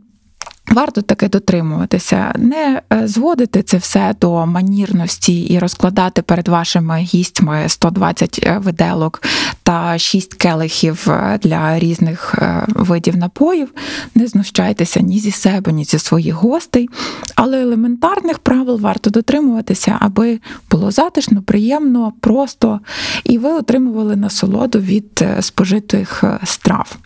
Варто 0.72 1.02
таки 1.02 1.28
дотримуватися, 1.28 2.34
не 2.38 2.82
е, 2.94 3.08
зводити 3.08 3.64
це 3.64 3.78
все 3.78 4.16
до 4.22 4.46
манірності 4.46 5.42
і 5.42 5.60
розкладати 5.60 6.22
перед 6.22 6.48
вашими 6.48 6.98
гістьми 7.00 7.64
120 7.68 8.40
е, 8.44 8.58
виделок 8.58 9.24
та 9.64 9.98
6 9.98 10.34
келихів 10.34 11.08
е, 11.10 11.40
для 11.44 11.80
різних 11.80 12.36
видів 12.68 13.18
напоїв. 13.18 13.74
Не 14.16 14.28
знущайтеся 14.28 15.00
ні 15.00 15.20
зі 15.20 15.32
себе, 15.32 15.72
ні 15.72 15.84
зі 15.84 16.00
своїх 16.00 16.36
гостей, 16.36 16.90
але 17.36 17.62
елементарних 17.62 18.40
правил 18.40 18.80
варто 18.80 19.10
дотримуватися, 19.10 19.98
аби 20.00 20.40
було 20.72 20.92
затишно, 20.92 21.42
приємно, 21.42 22.14
просто 22.22 22.80
і 23.24 23.38
ви 23.38 23.50
отримували 23.50 24.16
насолоду 24.16 24.80
від 24.80 25.26
спожитих 25.42 26.24
страв. 26.44 26.98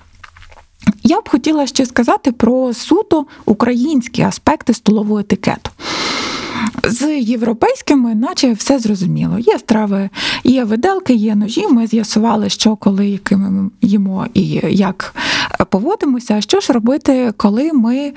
Я 1.04 1.22
б 1.22 1.30
хотіла 1.30 1.68
ще 1.68 1.86
сказати 1.86 2.32
про 2.32 2.74
суто 2.74 3.26
українські 3.46 4.22
аспекти 4.22 4.74
столового 4.74 5.20
етикету. 5.20 5.70
З 6.84 7.20
європейськими, 7.20 8.16
наче 8.16 8.54
все 8.54 8.80
зрозуміло. 8.80 9.40
Є 9.40 9.60
страви, 9.60 10.10
є 10.44 10.64
виделки, 10.64 11.14
є 11.14 11.36
ножі. 11.36 11.68
Ми 11.68 11.88
з'ясували, 11.88 12.50
що 12.50 12.76
коли 12.76 13.08
якими 13.08 13.50
ми 13.50 13.70
їмо 13.82 14.26
і 14.34 14.62
як 14.70 15.16
поводимося. 15.70 16.42
Що 16.42 16.60
ж 16.60 16.74
робити, 16.74 17.34
коли 17.38 17.74
ми, 17.74 18.14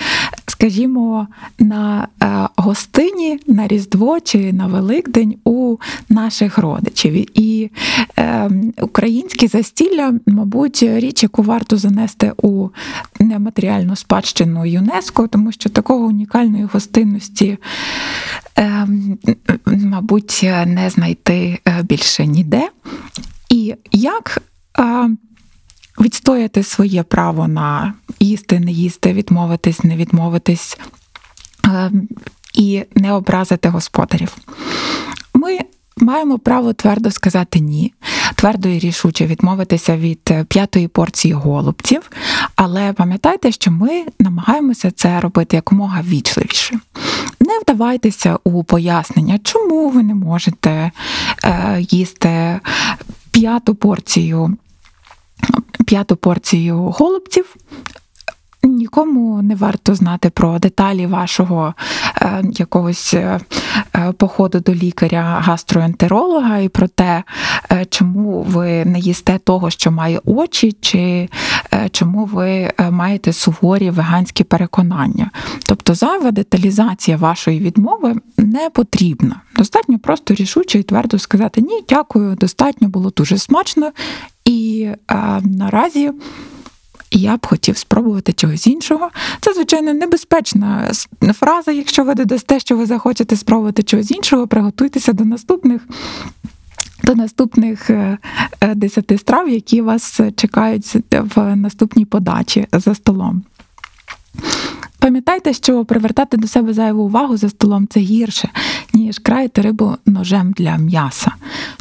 скажімо, 0.46 1.28
на 1.58 2.08
е, 2.23 2.49
гостині 2.56 3.40
на 3.46 3.68
Різдво 3.68 4.20
чи 4.20 4.52
на 4.52 4.66
Великдень 4.66 5.34
у 5.44 5.76
наших 6.08 6.58
родичів? 6.58 7.40
І 7.40 7.70
е, 8.18 8.50
українське 8.80 9.49
застілля, 9.49 10.12
мабуть, 10.26 10.82
річ, 10.82 11.23
яку 11.23 11.42
варто 11.42 11.76
занести 11.76 12.32
у 12.42 12.68
нематеріальну 13.20 13.96
спадщину 13.96 14.66
ЮНЕСКО, 14.66 15.26
тому 15.26 15.52
що 15.52 15.70
такого 15.70 16.06
унікальної 16.06 16.64
гостинності. 16.64 17.58
Ем, 18.56 19.18
мабуть, 19.66 20.40
не 20.66 20.90
знайти 20.90 21.58
е, 21.68 21.82
більше 21.82 22.26
ніде. 22.26 22.70
І 23.49 23.75
як 23.92 24.42
е, 24.78 25.11
відстояти 26.00 26.62
своє 26.62 27.02
право 27.02 27.49
на 27.49 27.94
їсти, 28.20 28.61
не 28.61 28.73
їсти, 28.73 29.12
відмовитись, 29.12 29.84
не 29.84 29.96
відмовитись 29.96 30.78
ем, 31.64 32.08
і 32.54 32.84
не 32.94 33.12
образити 33.12 33.68
господарів. 33.68 34.37
Ми 35.34 35.58
маємо 35.96 36.38
право 36.38 36.73
твердо 36.73 37.11
сказати 37.11 37.61
ні, 37.61 37.92
твердо 38.34 38.68
і 38.68 38.78
рішуче 38.78 39.26
відмовитися 39.26 39.96
від 39.96 40.20
е, 40.30 40.44
п'ятої 40.44 40.88
порції 40.88 41.34
голубців, 41.34 42.11
але 42.56 42.92
пам'ятайте, 42.92 43.52
що 43.52 43.70
ми 43.70 44.04
намагаємося 44.18 44.90
це 44.90 45.20
робити 45.20 45.56
якомога 45.56 46.02
вічливіше. 46.02 46.78
Вдавайтеся 47.64 48.38
у 48.44 48.64
пояснення, 48.64 49.38
чому 49.42 49.90
ви 49.90 50.02
не 50.02 50.14
можете 50.14 50.90
е, 51.44 51.78
їсти 51.80 52.61
п'яту 53.30 53.75
порцію. 53.75 54.56
П'яту 55.87 56.16
порцію 56.16 56.78
голубців, 56.78 57.56
Нікому 58.64 59.42
не 59.42 59.54
варто 59.54 59.94
знати 59.94 60.30
про 60.30 60.59
деталі 60.59 61.06
вашого 61.06 61.75
е, 62.23 62.42
якогось 62.52 63.14
е, 63.14 63.40
е, 63.97 64.12
походу 64.12 64.61
до 64.61 64.75
лікаря-гастроентеролога 64.75 66.59
і 66.59 66.68
про 66.68 66.88
те, 66.88 67.23
е, 67.73 67.85
чому 67.85 68.42
ви 68.42 68.85
не 68.85 68.99
їсте 68.99 69.38
того, 69.44 69.71
що 69.71 69.90
має 69.90 70.21
очі, 70.25 70.73
чи 70.80 71.28
е, 71.75 71.88
чому 71.88 72.25
ви 72.25 72.50
е, 72.50 72.90
маєте 72.90 73.33
суворі 73.33 73.90
веганські 73.90 74.44
переконання. 74.44 75.30
Тобто 75.66 75.94
зайва 75.94 76.30
деталізація 76.30 77.16
вашої 77.16 77.61
відмови 77.61 78.14
не 78.37 78.71
потрібна. 78.71 79.40
Достатньо 79.56 79.99
просто 79.99 80.35
рішуче 80.35 80.78
і 80.78 80.83
твердо 80.83 81.18
сказати 81.18 81.61
ні, 81.61 81.85
дякую, 81.88 82.35
достатньо 82.35 82.88
було 82.88 83.11
дуже 83.11 83.38
смачно. 83.38 83.92
І 84.44 84.88
наразі 85.42 86.12
я 87.14 87.37
б 87.37 87.47
хотів 87.47 87.76
спробувати 87.76 88.33
чогось 88.33 88.66
іншого. 88.66 89.11
Це, 89.40 89.54
звичайно, 89.54 89.94
небезпечна 89.94 90.92
фраза. 91.35 91.73
Якщо 91.73 92.04
ви 92.04 92.14
додасте, 92.14 92.61
що 92.61 92.76
ви 92.76 92.87
захочете 92.87 93.37
спробувати 93.37 93.83
чогось 93.83 94.11
іншого, 94.11 94.47
приготуйтеся 94.47 95.12
до 95.12 95.25
наступних. 95.25 95.83
До 97.02 97.14
наступних 97.14 97.90
е, 97.90 98.18
десяти 98.75 99.18
страв, 99.18 99.49
які 99.49 99.80
вас 99.80 100.21
чекають 100.37 100.97
в 101.11 101.56
наступній 101.56 102.04
подачі 102.04 102.66
за 102.73 102.94
столом. 102.94 103.42
Пам'ятайте, 105.05 105.53
що 105.53 105.85
привертати 105.85 106.37
до 106.37 106.49
себе 106.49 106.73
зайву 106.73 107.03
увагу 107.03 107.37
за 107.37 107.49
столом 107.49 107.87
це 107.91 108.00
гірше, 108.00 108.49
ніж 108.95 109.19
країти 109.19 109.61
рибу 109.61 109.97
ножем 110.07 110.53
для 110.53 110.76
м'яса. 110.76 111.33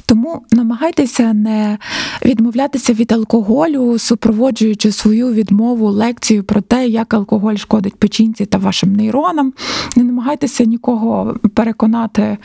Тому 0.05 0.45
намагайтеся 0.51 1.33
не 1.33 1.77
відмовлятися 2.25 2.93
від 2.93 3.11
алкоголю, 3.11 3.99
супроводжуючи 3.99 4.91
свою 4.91 5.33
відмову 5.33 5.89
лекцію 5.89 6.43
про 6.43 6.61
те, 6.61 6.87
як 6.87 7.13
алкоголь 7.13 7.55
шкодить 7.55 7.95
печінці 7.95 8.45
та 8.45 8.57
вашим 8.57 8.95
нейронам. 8.95 9.53
Не 9.95 10.03
намагайтеся 10.03 10.65
нікого 10.65 11.35
переконати 11.53 12.37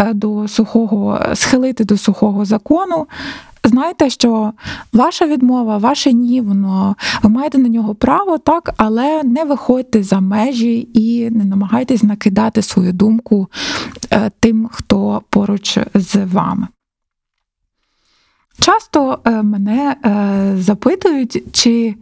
е, 0.00 0.12
до 0.14 0.48
сухого, 0.48 1.20
схилити 1.34 1.84
до 1.84 1.96
сухого 1.96 2.44
закону. 2.44 3.06
Знайте, 3.64 4.10
що 4.10 4.52
ваша 4.92 5.26
відмова, 5.26 5.78
ваше 5.78 6.12
ні, 6.12 6.40
воно 6.40 6.96
ви 7.22 7.30
маєте 7.30 7.58
на 7.58 7.68
нього 7.68 7.94
право, 7.94 8.38
так, 8.38 8.74
але 8.76 9.22
не 9.22 9.44
виходьте 9.44 10.02
за 10.02 10.20
межі 10.20 10.88
і 10.94 11.30
не 11.30 11.44
намагайтесь 11.44 12.02
накидати 12.02 12.62
свою 12.62 12.92
думку 12.92 13.48
е, 14.10 14.30
тим, 14.40 14.68
хто 14.72 15.22
поруч 15.30 15.78
з 15.94 16.24
вами. 16.24 16.66
Часто 18.60 19.18
е, 19.24 19.42
мене 19.42 19.96
е, 20.04 20.56
запитують, 20.58 21.42
чи 21.52 21.94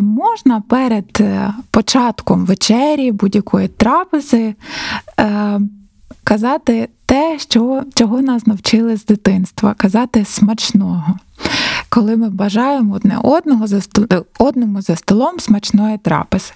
можна 0.00 0.62
перед 0.68 1.22
початком 1.70 2.44
вечері 2.46 3.12
будь-якої 3.12 3.68
трапези 3.68 4.54
казати 6.30 6.88
те, 7.06 7.38
що, 7.38 7.82
чого 7.94 8.22
нас 8.22 8.46
навчили 8.46 8.96
з 8.96 9.04
дитинства, 9.04 9.74
казати 9.74 10.24
смачного. 10.24 11.14
Коли 11.88 12.16
ми 12.16 12.30
бажаємо 12.30 12.94
одне 12.94 13.18
одного 13.22 13.66
за 13.66 13.80
одному 14.38 14.82
за 14.82 14.96
столом 14.96 15.40
смачної 15.40 15.98
трапези. 15.98 16.52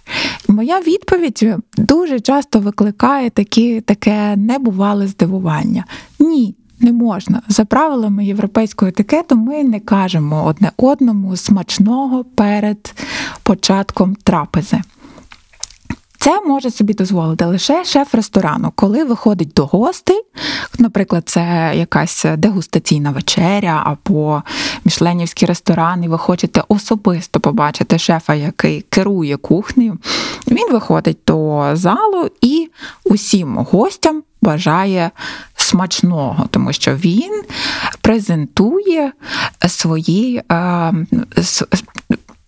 Моя 0.48 0.80
відповідь 0.80 1.46
дуже 1.76 2.20
часто 2.20 2.60
викликає 2.60 3.30
такі, 3.30 3.80
таке 3.80 4.36
небувале 4.36 5.06
здивування. 5.06 5.84
Ні, 6.18 6.54
не 6.80 6.92
можна. 6.92 7.42
За 7.48 7.64
правилами 7.64 8.24
європейського 8.24 8.88
етикету 8.88 9.36
ми 9.36 9.64
не 9.64 9.80
кажемо 9.80 10.44
одне 10.44 10.72
одному 10.76 11.36
смачного 11.36 12.24
перед 12.24 12.94
початком 13.42 14.14
трапези. 14.14 14.80
Це 16.24 16.40
може 16.40 16.70
собі 16.70 16.94
дозволити 16.94 17.44
лише 17.44 17.84
шеф 17.84 18.14
ресторану, 18.14 18.72
коли 18.74 19.04
виходить 19.04 19.52
до 19.56 19.66
гостей, 19.66 20.22
наприклад, 20.78 21.22
це 21.26 21.72
якась 21.74 22.26
дегустаційна 22.36 23.10
вечеря 23.10 23.82
або 23.86 24.42
мішленівський 24.84 25.48
ресторан, 25.48 26.04
і 26.04 26.08
ви 26.08 26.18
хочете 26.18 26.62
особисто 26.68 27.40
побачити 27.40 27.98
шефа, 27.98 28.34
який 28.34 28.80
керує 28.80 29.36
кухнею. 29.36 29.98
Він 30.48 30.72
виходить 30.72 31.18
до 31.26 31.70
залу 31.72 32.30
і 32.40 32.70
усім 33.04 33.56
гостям 33.56 34.22
бажає 34.42 35.10
смачного, 35.56 36.46
тому 36.50 36.72
що 36.72 36.94
він 36.94 37.42
презентує 38.00 39.12
свої 39.68 40.42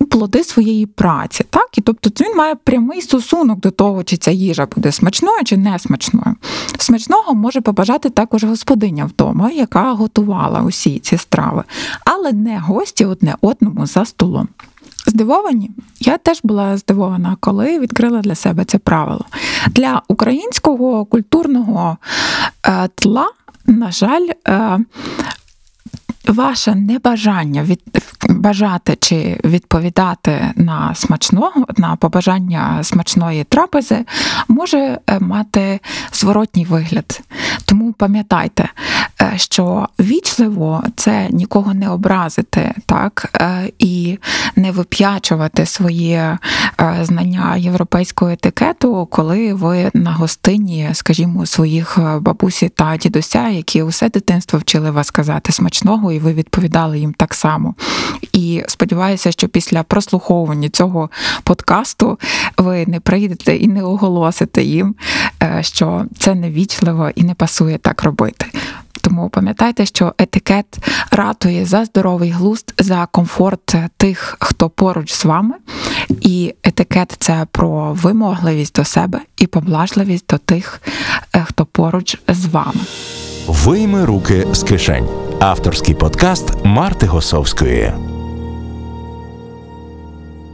плоди 0.07 0.45
своєї 0.45 0.87
праці. 0.87 1.45
Так? 1.51 1.79
І 1.79 1.81
тобто 1.81 2.25
він 2.25 2.37
має 2.37 2.55
прямий 2.55 3.03
стосунок 3.03 3.61
до 3.61 3.71
того, 3.71 4.05
чи 4.05 4.17
ця 4.17 4.31
їжа 4.31 4.67
буде 4.77 4.93
смачною 4.93 5.45
чи 5.45 5.57
не 5.57 5.79
смачною. 5.79 6.37
Смачного 6.79 7.35
може 7.35 7.61
побажати 7.61 8.11
також 8.11 8.45
господиня 8.45 9.05
вдома, 9.05 9.51
яка 9.51 9.93
готувала 9.93 10.63
усі 10.63 10.99
ці 10.99 11.17
страви, 11.17 11.65
але 12.05 12.33
не 12.33 12.59
гості 12.59 13.05
одне 13.05 13.35
одному 13.41 13.87
за 13.87 14.05
столом. 14.05 14.49
Здивовані? 15.07 15.71
Я 16.01 16.19
теж 16.19 16.41
була 16.43 16.77
здивована, 16.77 17.37
коли 17.41 17.79
відкрила 17.79 18.21
для 18.21 18.35
себе 18.35 18.65
це 18.65 18.79
правило. 18.79 19.25
Для 19.71 20.03
українського 20.09 21.05
культурного 21.05 21.97
е, 22.67 22.89
тла, 22.95 23.29
на 23.67 23.91
жаль, 23.91 24.29
е, 24.49 24.79
ваше 26.29 26.75
небажання 26.75 27.63
від 27.63 27.81
бажати 28.29 28.97
чи 29.01 29.41
відповідати 29.45 30.53
на 30.57 30.95
смачного 30.95 31.67
на 31.77 31.97
побажання 31.97 32.85
смачної 32.85 33.45
трапези 33.45 34.05
може 34.49 34.99
е, 35.07 35.19
мати 35.21 35.81
зворотній 36.13 36.65
вигляд. 36.65 37.21
Тому 37.65 37.93
пам'ятайте, 37.93 38.69
е, 39.35 39.39
що 39.39 39.89
вічливо 40.01 40.83
це 40.97 41.29
нікого 41.31 41.75
не 41.75 41.91
образити, 41.91 42.75
так 42.87 43.31
е, 43.41 43.71
і 43.79 44.19
не 44.57 44.71
вип'ячувати 44.71 45.67
своє 45.67 46.39
знання 47.03 47.57
європейського 47.57 48.31
етикету, 48.31 49.09
коли 49.11 49.55
ви 49.55 49.91
на 49.95 50.13
гостині, 50.13 50.89
скажімо, 50.93 51.47
своїх 51.47 51.99
бабусі 52.21 52.69
та 52.69 52.97
дідуся, 52.97 53.49
які 53.49 53.83
усе 53.83 54.09
дитинство 54.09 54.59
вчили 54.59 54.91
вас 54.91 55.11
казати 55.11 55.53
смачного, 55.53 56.13
і 56.13 56.19
ви 56.19 56.33
відповідали 56.33 56.99
їм 56.99 57.13
так 57.13 57.35
само. 57.35 57.75
І 58.33 58.63
сподіваюся, 58.69 59.33
що 59.33 59.49
після 59.49 59.83
прослуховування 59.83 60.69
цього 60.69 61.11
подкасту 61.45 62.19
ви 62.59 62.87
не 62.87 63.01
прийдете 63.01 63.57
і 63.57 63.69
не 63.69 63.83
оголосите 63.83 64.63
їм, 64.63 64.95
е, 65.43 65.59
що 65.63 66.05
це 66.19 66.35
невічливо 66.35 67.11
і 67.15 67.23
не 67.23 67.35
пасує 67.35 67.79
так 67.79 68.03
робити. 68.03 68.47
Тому 69.07 69.29
пам'ятайте, 69.29 69.87
що 69.87 70.15
етикет 70.19 70.67
ратує 71.11 71.67
за 71.67 71.85
здоровий 71.85 72.31
глузд, 72.31 72.75
за 72.79 73.07
комфорт 73.11 73.75
тих, 73.97 74.37
хто 74.41 74.71
поруч 74.71 75.13
з 75.13 75.25
вами. 75.25 75.55
І 76.21 76.55
етикет 76.63 77.17
це 77.19 77.47
про 77.53 77.93
вимогливість 77.93 78.75
до 78.75 78.85
себе 78.85 79.21
і 79.37 79.47
поблажливість 79.47 80.25
до 80.31 80.39
тих, 80.39 80.81
е, 81.35 81.45
хто 81.49 81.67
поруч 81.67 82.19
з 82.29 82.47
вами. 82.47 82.81
Вийми 83.47 84.05
руки 84.05 84.47
з 84.53 84.63
кишень. 84.63 85.09
Авторський 85.41 85.95
подкаст 85.95 86.65
Марти 86.65 87.07
Госовської. 87.07 87.93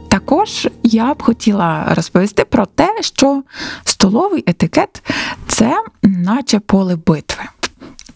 Також 0.07 0.67
я 0.83 1.13
б 1.13 1.23
хотіла 1.23 1.85
розповісти 1.95 2.45
про 2.45 2.65
те, 2.65 2.97
що 3.01 3.43
столовий 3.83 4.43
етикет 4.47 5.03
це 5.47 5.83
наче 6.03 6.59
поле 6.59 6.95
битви. 6.95 7.43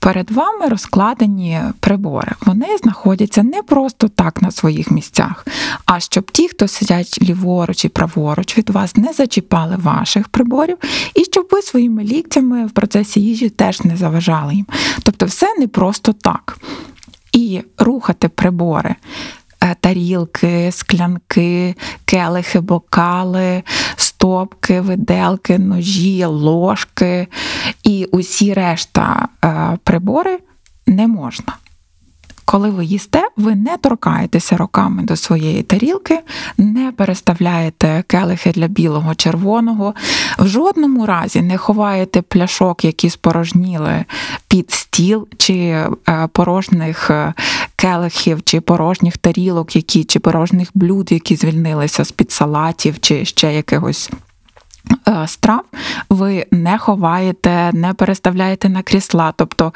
Перед 0.08 0.32
вами 0.32 0.68
розкладені 0.68 1.62
прибори. 1.80 2.32
Вони 2.46 2.78
знаходяться 2.78 3.44
не 3.44 3.62
просто 3.62 4.08
так 4.08 4.42
на 4.42 4.52
своїх 4.52 4.92
місцях, 4.92 5.48
а 5.86 6.00
щоб 6.00 6.32
ті, 6.32 6.48
хто 6.48 6.68
сидять 6.68 7.20
ліворуч 7.22 7.86
і 7.86 7.90
праворуч, 7.90 8.58
від 8.58 8.70
вас 8.70 8.96
не 8.96 9.14
зачіпали 9.14 9.76
ваших 9.76 10.28
приборів, 10.28 10.78
і 11.16 11.24
щоб 11.24 11.48
ви 11.52 11.62
своїми 11.62 12.04
ліктями 12.04 12.66
в 12.66 12.72
процесі 12.72 13.22
їжі 13.22 13.50
теж 13.50 13.84
не 13.84 13.98
заважали 13.98 14.56
їм. 14.56 14.66
Тобто, 15.04 15.26
все 15.26 15.56
не 15.60 15.68
просто 15.68 16.14
так. 16.14 16.58
І 17.32 17.62
рухати 17.78 18.30
прибори 18.30 18.96
Е, 19.62 19.76
тарілки, 19.80 20.72
склянки, 20.72 21.76
келихи, 22.06 22.60
бокали, 22.60 23.64
стопки, 24.18 24.82
виделки, 24.82 25.60
ножі, 25.60 26.26
ложки 26.26 27.28
і 27.84 28.06
усі 28.12 28.54
решта 28.54 29.28
е, 29.46 29.78
прибори 29.84 30.40
не 30.88 31.08
можна. 31.08 31.54
Коли 32.46 32.70
ви 32.70 32.86
їсте, 32.86 33.24
ви 33.38 33.56
не 33.56 33.78
торкаєтеся 33.78 34.58
руками 34.58 35.04
до 35.04 35.16
своєї 35.16 35.64
тарілки, 35.64 36.20
не 36.58 36.92
переставляєте 36.92 38.04
келихи 38.08 38.52
для 38.52 38.68
білого, 38.68 39.16
червоного, 39.16 39.94
в 40.38 40.48
жодному 40.48 41.06
разі 41.06 41.42
не 41.42 41.58
ховаєте 41.58 42.22
пляшок, 42.22 42.86
які 42.86 43.10
спорожніли 43.10 44.06
під 44.48 44.72
стіл, 44.72 45.28
чи 45.38 45.54
е, 45.54 45.90
порожніх 46.32 47.10
е, 47.10 47.34
келихів, 47.78 48.44
чи 48.44 48.62
порожніх 48.62 49.18
тарілок, 49.18 49.76
які, 49.76 50.04
чи 50.04 50.20
порожніх 50.20 50.70
блюд, 50.74 51.12
які 51.12 51.36
звільнилися 51.36 52.06
з 52.06 52.12
під 52.12 52.32
салатів, 52.32 53.00
чи 53.00 53.26
ще 53.26 53.54
якихось. 53.54 54.10
Е, 55.08 55.28
страв 55.28 55.62
ви 56.10 56.46
не 56.52 56.78
ховаєте, 56.78 57.72
не 57.74 57.94
переставляєте 57.94 58.70
на 58.70 58.82
крісла, 58.82 59.34
тобто 59.36 59.74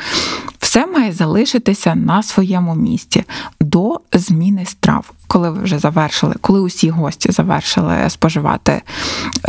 все 0.71 0.85
має 0.85 1.11
залишитися 1.11 1.95
на 1.95 2.23
своєму 2.23 2.75
місці 2.75 3.23
до 3.61 3.99
зміни 4.13 4.65
страв. 4.65 5.11
Коли 5.27 5.49
ви 5.49 5.63
вже 5.63 5.79
завершили, 5.79 6.35
коли 6.41 6.59
усі 6.59 6.89
гості 6.89 7.31
завершили 7.31 8.09
споживати 8.09 8.81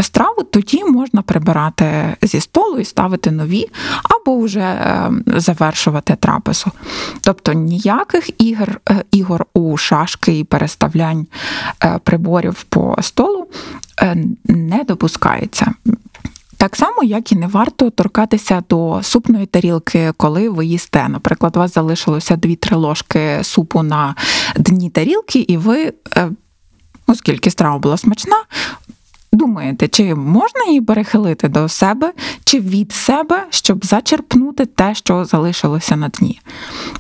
страву, 0.01 0.43
тоді 0.43 0.85
можна 0.85 1.23
прибирати 1.23 2.17
зі 2.23 2.41
столу 2.41 2.79
і 2.79 2.85
ставити 2.85 3.31
нові, 3.31 3.69
або 4.03 4.41
вже 4.41 4.61
е, 4.61 5.11
завершувати 5.27 6.17
трапезу. 6.17 6.71
Тобто 7.21 7.53
ніяких 7.53 8.41
ігор 8.43 8.81
е, 8.91 9.05
ігор 9.11 9.47
у 9.55 9.77
шашки 9.77 10.39
і 10.39 10.45
переставлянь 10.45 11.27
е, 11.85 11.99
приборів 12.05 12.63
по 12.63 12.97
столу 13.01 13.47
не 14.45 14.85
допускається. 14.89 15.75
Так 16.63 16.77
само, 16.77 17.03
як 17.03 17.33
і 17.33 17.37
не 17.37 17.47
варто 17.47 17.91
торкатися 17.91 18.63
до 18.69 19.01
супної 19.03 19.47
тарілки, 19.47 20.13
коли 20.17 20.49
ви 20.49 20.67
їсте. 20.67 21.09
Наприклад, 21.09 21.57
у 21.57 21.59
вас 21.59 21.75
залишилося 21.75 22.37
2-3 22.37 22.77
ложки 22.77 23.39
супу 23.43 23.83
на 23.83 24.15
дні 24.57 24.91
тарілки, 24.91 25.39
і 25.39 25.57
ви, 25.57 25.93
е, 26.17 26.31
оскільки 27.07 27.51
страва 27.51 27.79
була 27.79 27.97
смачна, 27.97 28.37
думаєте, 29.33 29.89
чи 29.89 30.15
можна 30.15 30.65
її 30.67 30.81
перехилити 30.81 31.49
до 31.49 31.69
себе, 31.69 32.13
чи 32.45 32.61
від 32.61 32.93
себе, 32.93 33.47
щоб 33.51 33.85
зачерпнути 33.85 34.67
те, 34.67 34.95
що 34.95 35.25
залишилося 35.25 35.97
на 35.97 36.09
дні? 36.09 36.41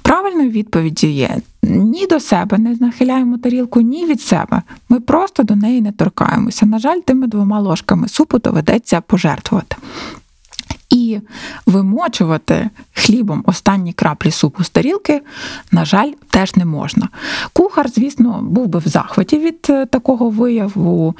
Правильною 0.02 0.50
відповіддю 0.50 1.06
є 1.06 1.36
ні 1.62 2.06
до 2.06 2.20
себе 2.20 2.58
не 2.58 2.76
нахиляємо 2.80 3.38
тарілку, 3.38 3.80
ні 3.80 4.06
від 4.06 4.20
себе. 4.20 4.62
Ми 4.88 5.00
просто 5.00 5.42
до 5.42 5.56
неї 5.56 5.80
не 5.80 5.92
торкаємося. 5.92 6.66
На 6.66 6.78
жаль, 6.78 7.00
тими 7.00 7.26
двома 7.26 7.60
ложками 7.60 8.08
супу 8.08 8.38
доведеться 8.38 9.00
пожертвувати. 9.00 9.76
І 10.92 11.20
вимочувати 11.66 12.70
хлібом 12.94 13.42
останні 13.46 13.92
краплі 13.92 14.30
супу 14.30 14.64
з 14.64 14.70
тарілки, 14.70 15.20
на 15.70 15.84
жаль, 15.84 16.10
теж 16.30 16.56
не 16.56 16.64
можна. 16.64 17.08
Кухар, 17.52 17.88
звісно, 17.88 18.40
був 18.42 18.66
би 18.66 18.78
в 18.78 18.88
захваті 18.88 19.38
від 19.38 19.66
е, 19.70 19.86
такого 19.86 20.30
вияву 20.30 21.16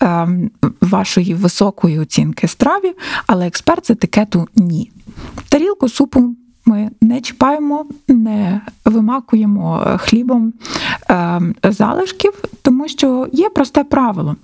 ем, 0.00 0.50
вашої 0.80 1.34
високої 1.34 1.98
оцінки 1.98 2.48
страві, 2.48 2.92
але 3.26 3.46
експерт 3.46 3.86
з 3.86 3.90
етикету 3.90 4.48
ні. 4.56 4.90
Тарілку 5.48 5.88
супу 5.88 6.34
ми 6.64 6.90
не 7.00 7.20
чіпаємо, 7.20 7.86
не 8.08 8.60
вимакуємо 8.84 9.84
е, 9.86 9.98
хлібом 9.98 10.52
е, 11.10 11.40
залишків, 11.62 12.32
тому 12.62 12.88
що 12.88 13.28
є 13.32 13.50
просте 13.50 13.84
правило. 13.84 14.36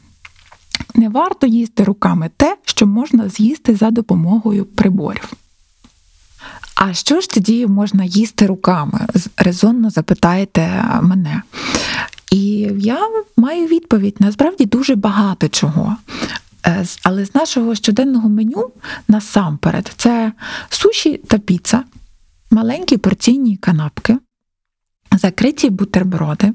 Не 0.94 1.08
варто 1.08 1.46
їсти 1.46 1.84
руками 1.84 2.30
те, 2.36 2.56
що 2.64 2.86
можна 2.86 3.28
з'їсти 3.28 3.76
за 3.76 3.90
допомогою 3.90 4.64
приборів. 4.64 5.32
А 6.74 6.94
що 6.94 7.20
ж 7.20 7.30
тоді 7.30 7.66
можна 7.66 8.04
їсти 8.04 8.46
руками? 8.46 9.06
Резонно 9.36 9.90
запитаєте 9.90 10.84
мене. 11.02 11.42
І 12.30 12.68
я 12.78 12.98
маю 13.36 13.66
відповідь: 13.66 14.16
насправді 14.18 14.64
дуже 14.64 14.94
багато 14.94 15.48
чого. 15.48 15.96
Е, 16.66 16.84
але 17.02 17.24
з 17.24 17.34
нашого 17.34 17.74
щоденного 17.74 18.28
меню 18.28 18.70
насамперед 19.08 19.92
це 19.96 20.32
суші 20.68 21.16
та 21.16 21.38
піца, 21.38 21.84
маленькі 22.50 22.96
порційні 22.96 23.56
канапки, 23.56 24.18
закриті 25.12 25.70
бутерброди, 25.70 26.52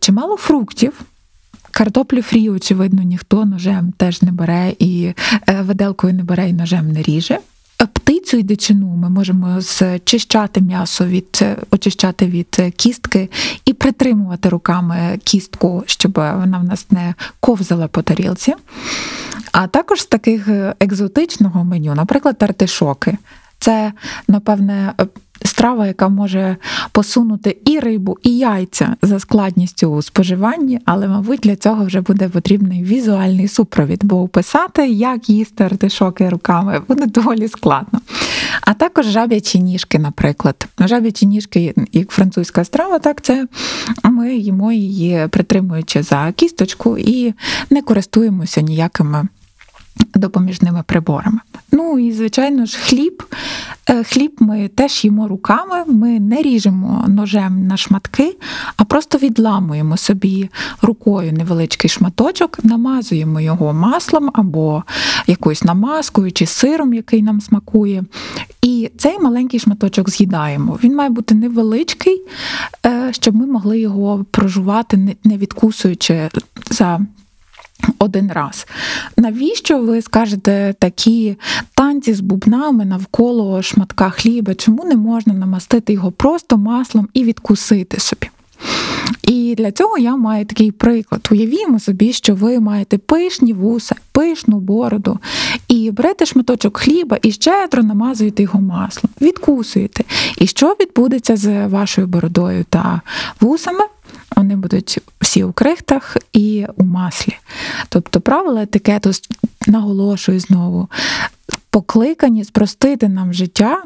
чимало 0.00 0.36
фруктів. 0.36 1.00
Картоплю 1.70 2.22
фрі, 2.22 2.50
очевидно, 2.50 3.02
ніхто 3.02 3.44
ножем 3.44 3.92
теж 3.96 4.22
не 4.22 4.32
бере 4.32 4.72
і 4.78 5.14
е, 5.48 5.62
виделкою 5.62 6.14
не 6.14 6.22
бере 6.22 6.48
і 6.48 6.52
ножем 6.52 6.92
не 6.92 7.02
ріже. 7.02 7.38
Птицю 7.92 8.36
і 8.36 8.42
дичину 8.42 8.86
ми 8.86 9.10
можемо 9.10 9.60
зчищати 9.60 10.60
м'ясо 10.60 11.06
від 11.06 11.38
е, 11.42 11.56
очищати 11.70 12.26
від 12.26 12.72
кістки 12.76 13.30
і 13.64 13.72
притримувати 13.72 14.48
руками 14.48 15.18
кістку, 15.24 15.82
щоб 15.86 16.12
вона 16.12 16.58
в 16.58 16.64
нас 16.64 16.90
не 16.90 17.14
ковзала 17.40 17.88
по 17.88 18.02
тарілці. 18.02 18.54
А 19.52 19.66
також 19.66 20.00
з 20.00 20.06
таких 20.06 20.48
е, 20.48 20.74
екзотичного 20.80 21.64
меню, 21.64 21.94
наприклад, 21.94 22.36
артишоки. 22.40 23.18
Це, 23.58 23.92
напевне, 24.28 24.92
страва, 25.44 25.86
яка 25.86 26.08
може 26.08 26.56
посунути 26.92 27.56
і 27.64 27.78
рибу, 27.78 28.18
і 28.22 28.38
яйця 28.38 28.96
за 29.02 29.20
складністю 29.20 29.86
у 29.86 30.02
споживанні, 30.02 30.80
але, 30.84 31.08
мабуть, 31.08 31.40
для 31.40 31.56
цього 31.56 31.84
вже 31.84 32.00
буде 32.00 32.28
потрібний 32.28 32.82
візуальний 32.82 33.48
супровід, 33.48 34.04
бо 34.04 34.22
описати, 34.22 34.88
як 34.88 35.28
їсти 35.28 35.64
артишоки 35.64 36.28
руками, 36.28 36.82
буде 36.88 37.06
доволі 37.06 37.48
складно. 37.48 38.00
А 38.60 38.74
також 38.74 39.06
жаб'ячі 39.06 39.60
ніжки, 39.60 39.98
наприклад. 39.98 40.68
Жаб'ячі 40.78 41.26
ніжки, 41.26 41.74
як 41.92 42.10
французька 42.10 42.64
страва, 42.64 42.98
так 42.98 43.20
це 43.20 43.46
ми 44.04 44.34
їмо 44.34 44.72
її 44.72 45.28
притримуючи 45.30 46.02
за 46.02 46.32
кісточку 46.36 46.98
і 46.98 47.34
не 47.70 47.82
користуємося 47.82 48.60
ніякими 48.60 49.28
допоміжними 50.14 50.82
приборами. 50.86 51.38
Ну 51.72 51.98
і 51.98 52.12
звичайно 52.12 52.66
ж, 52.66 52.78
хліб. 52.78 53.22
Е, 53.90 54.04
Хліб 54.04 54.32
ми 54.38 54.68
теж 54.68 55.04
їмо 55.04 55.28
руками, 55.28 55.84
ми 55.86 56.20
не 56.20 56.42
ріжемо 56.42 57.04
ножем 57.08 57.66
на 57.66 57.76
шматки, 57.76 58.36
а 58.76 58.84
просто 58.84 59.18
відламуємо 59.18 59.96
собі 59.96 60.50
рукою 60.82 61.32
невеличкий 61.32 61.90
шматочок, 61.90 62.58
намазуємо 62.64 63.40
його 63.40 63.72
маслом 63.72 64.30
або 64.34 64.82
якоюсь 65.26 65.64
намазкою 65.64 66.32
чи 66.32 66.46
сиром, 66.46 66.94
який 66.94 67.22
нам 67.22 67.40
смакує. 67.40 68.04
І 68.62 68.90
цей 68.98 69.18
маленький 69.18 69.60
шматочок 69.60 70.10
з'їдаємо. 70.10 70.78
Він 70.84 70.96
має 70.96 71.10
бути 71.10 71.34
невеличкий, 71.34 72.22
е, 72.86 73.08
щоб 73.12 73.34
ми 73.36 73.46
могли 73.46 73.80
його 73.80 74.24
прожувати, 74.30 74.96
не- 75.24 75.36
відкусуючи 75.36 76.28
за 76.70 77.00
один 77.98 78.32
раз. 78.32 78.66
Навіщо 79.16 79.78
ви 79.78 80.02
скажете 80.02 80.74
такі 80.78 81.36
танці 81.74 82.14
з 82.14 82.20
бубнами 82.20 82.84
навколо 82.84 83.62
шматка 83.62 84.10
хліба? 84.10 84.54
Чому 84.54 84.84
не 84.84 84.96
можна 84.96 85.34
намастити 85.34 85.92
його 85.92 86.12
просто 86.12 86.56
маслом 86.56 87.08
і 87.14 87.24
відкусити 87.24 88.00
собі? 88.00 88.30
І 89.22 89.54
для 89.54 89.72
цього 89.72 89.98
я 89.98 90.16
маю 90.16 90.46
такий 90.46 90.72
приклад. 90.72 91.28
Уявімо 91.30 91.80
собі, 91.80 92.12
що 92.12 92.34
ви 92.34 92.60
маєте 92.60 92.98
пишні 92.98 93.52
вуса, 93.52 93.96
пишну 94.12 94.60
бороду, 94.60 95.18
і 95.68 95.90
берете 95.90 96.26
шматочок 96.26 96.78
хліба 96.78 97.18
і 97.22 97.32
щедро 97.32 97.82
намазуєте 97.82 98.42
його 98.42 98.60
маслом, 98.60 99.10
відкусуєте. 99.20 100.04
І 100.38 100.46
що 100.46 100.76
відбудеться 100.80 101.36
з 101.36 101.66
вашою 101.66 102.06
бородою 102.06 102.64
та 102.70 103.00
вусами? 103.40 103.84
Вони 104.36 104.56
будуть 104.56 104.98
всі 105.20 105.44
у 105.44 105.52
крихтах 105.52 106.16
і 106.32 106.66
у 106.76 106.84
маслі. 106.84 107.36
Тобто 107.88 108.20
правила 108.20 108.62
етикету 108.62 109.10
наголошую 109.66 110.40
знову. 110.40 110.88
Покликані 111.72 112.44
спростити 112.44 113.08
нам 113.08 113.32
життя 113.32 113.82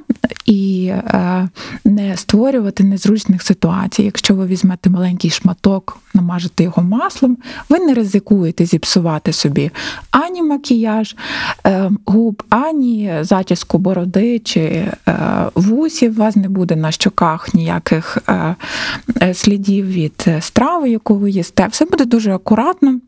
і 0.47 0.87
е, 0.87 1.49
не 1.85 2.17
створювати 2.17 2.85
незручних 2.85 3.43
ситуацій. 3.43 4.03
Якщо 4.03 4.35
ви 4.35 4.47
візьмете 4.47 4.91
маленький 4.91 5.31
шматок, 5.31 5.99
намажете 6.15 6.65
його 6.65 6.83
маслом, 6.83 7.39
ви 7.69 7.79
не 7.79 7.95
ризикуєте 7.95 8.67
зіпсувати 8.67 9.33
собі 9.33 9.71
ані 10.11 10.43
макіяж 10.43 11.17
е, 11.67 11.91
губ, 12.05 12.43
ані 12.49 13.15
зачіску 13.21 13.79
бороди 13.79 14.39
чи 14.39 14.61
е, 14.61 14.95
вусів. 15.55 16.13
У 16.13 16.23
вас 16.23 16.37
не 16.37 16.49
буде 16.49 16.77
на 16.77 16.91
щоках 16.91 17.55
ніяких 17.55 18.19
е, 18.29 18.55
е, 19.23 19.35
слідів 19.35 19.87
від 19.87 20.25
е, 20.27 20.41
страви, 20.41 20.91
яку 20.91 21.15
ви 21.15 21.31
їсте. 21.31 21.67
Все 21.67 21.85
буде 21.85 22.05
дуже 22.05 22.35
акуратно 22.35 23.01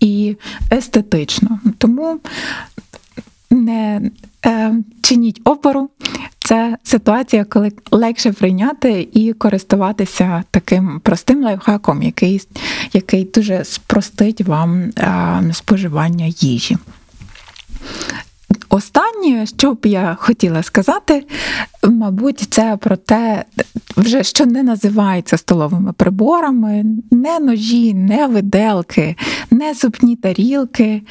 і 0.00 0.36
естетично. 0.72 1.58
Тому 1.78 2.20
не 3.50 4.10
е, 4.46 4.74
чиніть 5.02 5.40
опору. 5.44 5.90
Це 6.38 6.76
ситуація, 6.82 7.44
коли 7.44 7.72
легше 7.90 8.32
прийняти 8.32 9.08
і 9.12 9.32
користуватися 9.32 10.44
таким 10.50 11.00
простим 11.00 11.44
лайфхаком, 11.44 12.02
який, 12.02 12.42
який 12.92 13.24
дуже 13.24 13.64
спростить 13.64 14.40
вам 14.40 14.82
е, 14.82 15.42
споживання 15.52 16.26
їжі. 16.38 16.76
Останнє, 18.68 19.46
що 19.46 19.74
б 19.74 19.86
я 19.86 20.16
хотіла 20.20 20.62
сказати, 20.62 21.26
мабуть, 21.82 22.46
це 22.50 22.76
про 22.80 22.96
те, 22.96 23.44
вже 23.96 24.22
що 24.24 24.46
не 24.46 24.62
називається 24.62 25.36
столовими 25.36 25.92
приборами, 25.92 26.84
не 27.10 27.38
ножі, 27.38 27.94
не 27.94 28.26
виделки, 28.26 29.16
не 29.50 29.74
зубні 29.74 30.16
тарілки, 30.16 31.02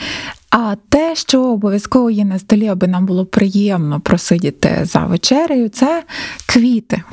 а 0.56 0.76
те, 0.90 1.16
що 1.16 1.44
обов'язково 1.44 2.10
є 2.10 2.26
на 2.26 2.40
столі, 2.40 2.68
аби 2.68 2.88
нам 2.88 3.06
було 3.06 3.26
приємно 3.26 4.00
просидіти 4.00 4.80
за 4.84 5.00
вечерею, 5.00 5.70
це 5.70 6.04
квіти. 6.46 7.04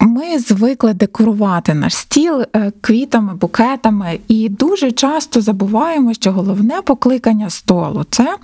Ми 0.00 0.38
звикли 0.38 0.94
декорувати 0.94 1.74
наш 1.74 1.96
стіл 1.96 2.42
е, 2.42 2.72
квітами, 2.80 3.34
букетами, 3.34 4.18
і 4.28 4.48
дуже 4.48 4.92
часто 4.92 5.40
забуваємо, 5.40 6.14
що 6.14 6.32
головне 6.32 6.82
покликання 6.82 7.50
столу 7.50 8.04
це 8.10 8.36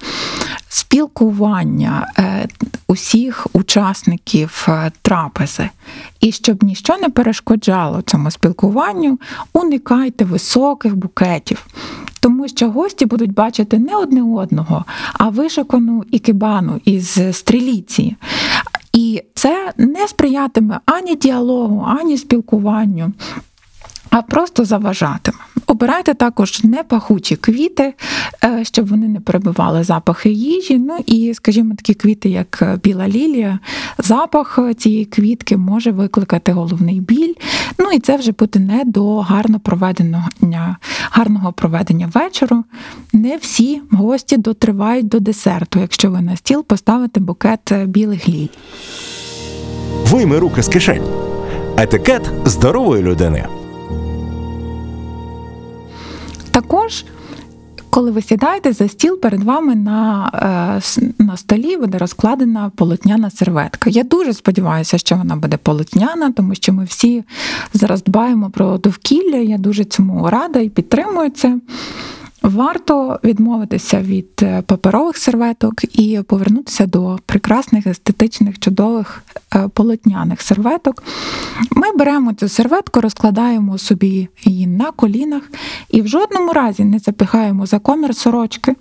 спілкування 0.68 2.12
е, 2.18 2.48
усіх 2.86 3.46
учасників 3.52 4.66
е, 4.68 4.92
трапези. 5.02 5.68
І 6.20 6.32
щоб 6.32 6.64
ніщо 6.64 6.96
не 6.96 7.08
перешкоджало 7.08 8.02
цьому 8.02 8.30
спілкуванню, 8.30 9.18
уникайте 9.52 10.24
високих 10.24 10.96
букетів. 10.96 11.66
Тому 12.22 12.48
що 12.48 12.70
гості 12.70 13.06
будуть 13.06 13.32
бачити 13.32 13.78
не 13.78 13.96
одне 13.96 14.22
одного, 14.22 14.84
а 15.12 15.28
вишикану 15.28 16.04
ікебану 16.10 16.80
із 16.84 17.20
стріліці. 17.32 18.16
І 18.92 19.22
це 19.34 19.72
не 19.76 20.08
сприятиме 20.08 20.80
ані 20.86 21.16
діалогу, 21.16 21.86
ані 22.00 22.18
спілкуванню, 22.18 23.12
а 24.10 24.22
просто 24.22 24.64
заважатиме. 24.64 25.38
Обирайте 25.72 26.14
також 26.14 26.64
непахучі 26.64 27.36
квіти, 27.36 27.94
е, 28.44 28.64
щоб 28.64 28.88
вони 28.88 29.08
не 29.08 29.20
перебивали 29.20 29.84
запахи 29.84 30.30
їжі. 30.30 30.78
Ну 30.78 30.98
і, 31.06 31.34
скажімо, 31.34 31.74
такі 31.74 31.94
квіти, 31.94 32.28
як 32.28 32.78
біла 32.82 33.08
лілія, 33.08 33.58
запах 33.98 34.58
цієї 34.78 35.04
квітки 35.04 35.56
може 35.56 35.90
викликати 35.90 36.52
головний 36.52 37.00
біль. 37.00 37.34
Ну 37.78 37.90
і 37.92 37.98
це 37.98 38.16
вже 38.16 38.32
буде 38.32 38.58
не 38.58 38.82
до 38.84 39.18
гарно 39.18 39.60
проведеного 39.60 40.28
гарного 41.10 41.52
проведення 41.52 42.10
вечору. 42.14 42.64
Не 43.12 43.36
всі 43.36 43.82
гості 43.90 44.36
дотривають 44.36 45.08
до 45.08 45.20
десерту, 45.20 45.78
якщо 45.78 46.10
ви 46.10 46.20
на 46.20 46.36
стіл 46.36 46.64
поставите 46.64 47.20
букет 47.20 47.72
білих 47.86 48.28
лілій. 48.28 48.50
Вийми 50.06 50.38
руки 50.38 50.62
з 50.62 50.68
кишень. 50.68 51.04
Етикет 51.76 52.30
здорової 52.44 53.02
людини. 53.02 53.61
Також, 56.52 57.04
коли 57.90 58.10
ви 58.10 58.22
сідаєте 58.22 58.72
за 58.72 58.88
стіл, 58.88 59.20
перед 59.20 59.42
вами 59.42 59.74
на 59.74 60.80
на 61.18 61.36
столі 61.36 61.76
буде 61.76 61.98
розкладена 61.98 62.70
полотняна 62.76 63.30
серветка. 63.30 63.90
Я 63.90 64.02
дуже 64.02 64.32
сподіваюся, 64.32 64.98
що 64.98 65.16
вона 65.16 65.36
буде 65.36 65.56
полотняна, 65.56 66.32
тому 66.32 66.54
що 66.54 66.72
ми 66.72 66.84
всі 66.84 67.24
зараз 67.74 68.02
дбаємо 68.02 68.50
про 68.50 68.78
довкілля. 68.78 69.36
Я 69.36 69.58
дуже 69.58 69.84
цьому 69.84 70.30
рада 70.30 70.60
і 70.60 70.68
підтримую 70.68 71.30
це. 71.30 71.58
Варто 72.42 73.20
відмовитися 73.24 74.00
від 74.00 74.36
паперових 74.66 75.16
серветок 75.16 75.98
і 75.98 76.20
повернутися 76.26 76.86
до 76.86 77.18
прекрасних, 77.26 77.86
естетичних, 77.86 78.58
чудових 78.58 79.22
полотняних 79.74 80.42
серветок. 80.42 81.02
Ми 81.70 81.92
беремо 81.98 82.32
цю 82.32 82.48
серветку, 82.48 83.00
розкладаємо 83.00 83.78
собі 83.78 84.28
її 84.44 84.66
на 84.66 84.90
колінах 84.90 85.42
і 85.90 86.02
в 86.02 86.08
жодному 86.08 86.52
разі 86.52 86.84
не 86.84 86.98
запихаємо 86.98 87.66
за 87.66 87.78
комір 87.78 88.16
сорочки, 88.16 88.74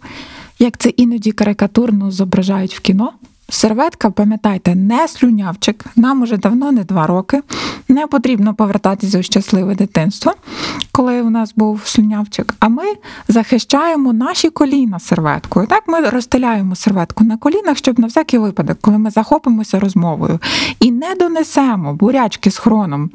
як 0.59 0.77
це 0.77 0.89
іноді 0.89 1.31
карикатурно 1.31 2.11
зображають 2.11 2.75
в 2.75 2.79
кіно. 2.79 3.13
Серветка, 3.53 4.11
пам'ятайте, 4.11 4.75
не 4.75 5.07
слюнявчик. 5.07 5.85
Нам 5.95 6.21
уже 6.21 6.37
давно 6.37 6.71
не 6.71 6.83
два 6.83 7.07
роки. 7.07 7.41
Не 7.87 8.07
потрібно 8.07 8.53
повертатися 8.53 9.19
у 9.19 9.23
щасливе 9.23 9.75
дитинство, 9.75 10.33
коли 10.91 11.21
у 11.21 11.29
нас 11.29 11.53
був 11.55 11.81
слюнявчик. 11.83 12.53
А 12.59 12.69
ми 12.69 12.83
захищаємо 13.27 14.13
наші 14.13 14.49
коліна 14.49 14.99
серветкою. 14.99 15.67
Так, 15.67 15.83
ми 15.87 15.99
розстеляємо 15.99 16.75
серветку 16.75 17.23
на 17.23 17.37
колінах, 17.37 17.77
щоб 17.77 17.99
на 17.99 18.07
всякий 18.07 18.39
випадок, 18.39 18.77
коли 18.81 18.97
ми 18.97 19.09
захопимося 19.09 19.79
розмовою 19.79 20.39
і 20.79 20.91
не 20.91 21.15
донесемо 21.15 21.93
бурячки 21.93 22.51
з 22.51 22.57
хроном. 22.57 23.09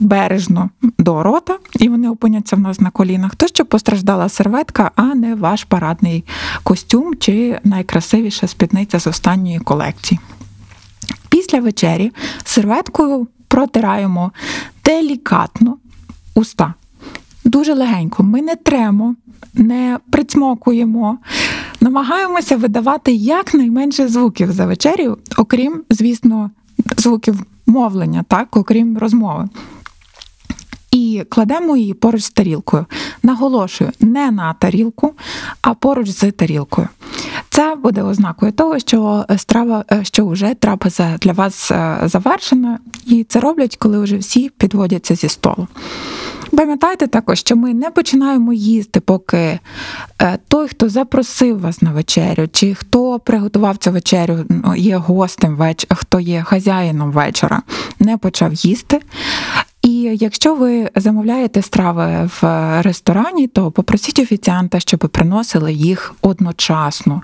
Бережно 0.00 0.70
до 0.98 1.22
рота, 1.22 1.58
і 1.78 1.88
вони 1.88 2.10
опиняться 2.10 2.56
в 2.56 2.60
нас 2.60 2.80
на 2.80 2.90
колінах, 2.90 3.34
то 3.34 3.46
що 3.46 3.64
постраждала 3.64 4.28
серветка, 4.28 4.90
а 4.96 5.02
не 5.02 5.34
ваш 5.34 5.64
парадний 5.64 6.24
костюм 6.62 7.14
чи 7.18 7.60
найкрасивіша 7.64 8.46
спідниця 8.46 9.00
з 9.00 9.06
останньої 9.06 9.58
колекції. 9.58 10.20
Після 11.28 11.60
вечері 11.60 12.12
серветкою 12.44 13.26
протираємо 13.48 14.32
делікатно 14.84 15.76
уста. 16.34 16.74
Дуже 17.44 17.74
легенько. 17.74 18.22
Ми 18.22 18.42
не 18.42 18.56
тремо, 18.56 19.14
не 19.54 19.98
прицмокуємо, 20.10 21.18
намагаємося 21.80 22.56
видавати 22.56 23.12
якнайменше 23.12 24.08
звуків 24.08 24.52
за 24.52 24.66
вечерю, 24.66 25.18
окрім, 25.36 25.82
звісно, 25.90 26.50
звуків 26.96 27.42
мовлення, 27.66 28.24
так, 28.28 28.56
окрім 28.56 28.98
розмови. 28.98 29.48
І 30.90 31.24
кладемо 31.28 31.76
її 31.76 31.94
поруч 31.94 32.22
з 32.22 32.30
тарілкою. 32.30 32.86
Наголошую, 33.22 33.90
не 34.00 34.30
на 34.30 34.54
тарілку, 34.54 35.14
а 35.62 35.74
поруч 35.74 36.08
з 36.08 36.32
тарілкою. 36.32 36.88
Це 37.50 37.74
буде 37.74 38.02
ознакою 38.02 38.52
того, 38.52 38.78
що 38.78 39.24
страва, 39.36 39.84
е, 39.92 40.04
що 40.04 40.26
вже 40.26 40.54
трапеза 40.54 41.16
для 41.20 41.32
вас 41.32 41.70
е, 41.70 41.98
завершена, 42.04 42.78
і 43.06 43.24
це 43.24 43.40
роблять, 43.40 43.76
коли 43.76 43.98
вже 43.98 44.16
всі 44.16 44.48
підводяться 44.48 45.14
зі 45.14 45.28
столу. 45.28 45.66
Пам'ятайте 46.56 47.06
також, 47.06 47.38
що 47.38 47.56
ми 47.56 47.74
не 47.74 47.90
починаємо 47.90 48.52
їсти, 48.52 49.00
поки 49.00 49.58
е, 50.22 50.38
той, 50.48 50.68
хто 50.68 50.88
запросив 50.88 51.60
вас 51.60 51.82
на 51.82 51.92
вечерю, 51.92 52.48
чи 52.52 52.74
хто 52.74 53.18
приготував 53.18 53.76
цю 53.76 53.90
вечерю, 53.90 54.44
ну, 54.48 54.74
є 54.76 54.96
гостем 54.96 55.56
вечора, 55.56 55.96
хто 55.96 56.20
є 56.20 56.42
хазяїном 56.42 57.12
вечора, 57.12 57.62
не 57.98 58.18
почав 58.18 58.54
їсти. 58.54 59.00
І 59.88 60.16
якщо 60.20 60.54
ви 60.54 60.90
замовляєте 60.96 61.62
страви 61.62 62.30
в 62.40 62.42
ресторані, 62.82 63.46
то 63.46 63.70
попросіть 63.70 64.18
офіціанта, 64.18 64.80
щоб 64.80 65.00
приносили 65.00 65.72
їх 65.72 66.14
одночасно. 66.22 67.22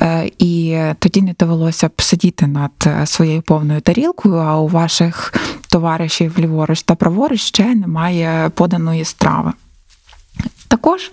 Е, 0.00 0.30
І 0.38 0.78
тоді 0.98 1.22
не 1.22 1.34
довелося 1.38 1.88
б 1.88 2.02
сидіти 2.02 2.46
над 2.46 2.88
своєю 3.04 3.42
повною 3.42 3.80
тарілкою, 3.80 4.34
а 4.34 4.60
у 4.60 4.68
ваших 4.68 5.34
товаришів 5.68 6.38
ліворуч 6.38 6.82
та 6.82 6.94
праворуч 6.94 7.40
ще 7.40 7.74
немає 7.74 8.50
поданої 8.54 9.04
страви. 9.04 9.52
Також 10.70 11.12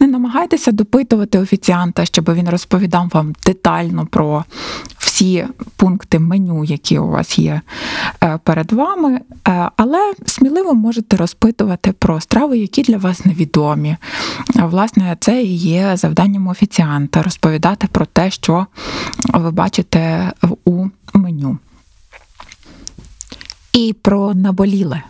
не 0.00 0.06
намагайтеся 0.06 0.72
допитувати 0.72 1.38
офіціанта, 1.38 2.04
щоб 2.04 2.34
він 2.34 2.48
розповідав 2.48 3.10
вам 3.12 3.34
детально 3.46 4.06
про 4.06 4.44
всі 4.98 5.46
пункти 5.76 6.18
меню, 6.18 6.64
які 6.64 6.98
у 6.98 7.08
вас 7.08 7.38
є 7.38 7.60
е, 8.22 8.38
перед 8.44 8.72
вами, 8.72 9.20
Е, 9.48 9.70
але 9.76 10.12
сміливо 10.26 10.74
можете 10.74 11.16
розпитувати 11.16 11.92
про 11.92 12.20
страви, 12.20 12.58
які 12.58 12.82
для 12.82 12.96
вас 12.96 13.24
невідомі. 13.24 13.96
Е, 14.56 14.62
Власне, 14.62 15.16
це 15.20 15.42
і 15.42 15.56
є 15.56 15.96
завданням 15.96 16.48
офіціанта 16.48 17.22
розповідати 17.22 17.88
про 17.92 18.06
те, 18.06 18.30
що 18.30 18.66
ви 19.34 19.50
бачите 19.50 20.32
у 20.64 20.86
меню. 21.14 21.58
І 23.72 23.96
про 24.02 24.34
наболіле. 24.34 25.02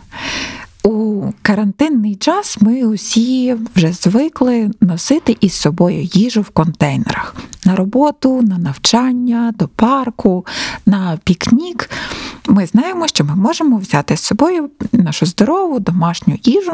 Карантинний 1.49 2.15
час 2.15 2.57
ми 2.61 2.85
усі 2.85 3.55
вже 3.75 3.93
звикли 3.93 4.71
носити 4.81 5.37
із 5.41 5.53
собою 5.53 6.01
їжу 6.01 6.41
в 6.41 6.49
контейнерах 6.49 7.35
на 7.65 7.75
роботу, 7.75 8.41
на 8.41 8.57
навчання, 8.57 9.53
до 9.59 9.67
парку, 9.67 10.45
на 10.85 11.19
пікнік. 11.23 11.89
Ми 12.47 12.65
знаємо, 12.65 13.07
що 13.07 13.23
ми 13.23 13.35
можемо 13.35 13.77
взяти 13.77 14.17
з 14.17 14.21
собою 14.21 14.69
нашу 14.91 15.25
здорову 15.25 15.79
домашню 15.79 16.37
їжу 16.43 16.73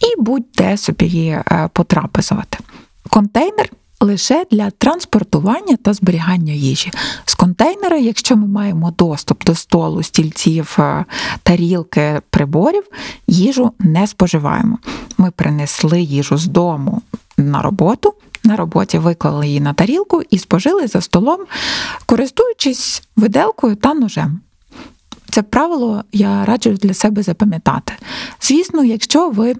і 0.00 0.20
будь-де 0.20 0.76
собі 0.76 1.26
е, 1.26 1.68
потрапезувати. 1.72 2.58
Контейнер 3.08 3.70
лише 4.02 4.44
для 4.50 4.70
транспортування 4.70 5.76
та 5.76 5.92
зберігання 5.92 6.52
їжі. 6.52 6.92
З 7.24 7.34
контейнера, 7.34 7.96
якщо 7.96 8.36
ми 8.36 8.46
маємо 8.46 8.90
доступ 8.90 9.44
до 9.44 9.54
столу, 9.54 10.02
стільців, 10.02 10.76
е, 10.78 11.04
тарілки, 11.42 12.20
приборів, 12.30 12.84
їжу 13.26 13.72
не 13.78 14.06
споживаємо. 14.06 14.78
Ми 15.18 15.30
принесли 15.30 16.00
їжу 16.00 16.36
з 16.36 16.46
дому 16.46 17.02
на 17.36 17.62
роботу. 17.62 18.14
На 18.44 18.56
роботі 18.56 18.98
виклали 18.98 19.46
її 19.46 19.60
на 19.60 19.72
тарілку 19.72 20.22
і 20.30 20.38
спожили 20.38 20.86
за 20.86 21.00
столом, 21.00 21.40
користуючись 22.06 23.02
виделкою 23.16 23.76
та 23.76 23.94
ножем. 23.94 24.40
Це 25.32 25.42
правило 25.42 26.04
я 26.12 26.44
раджу 26.44 26.70
для 26.70 26.94
себе 26.94 27.22
запам'ятати. 27.22 27.92
Звісно, 28.40 28.84
якщо 28.84 29.30
ви 29.30 29.54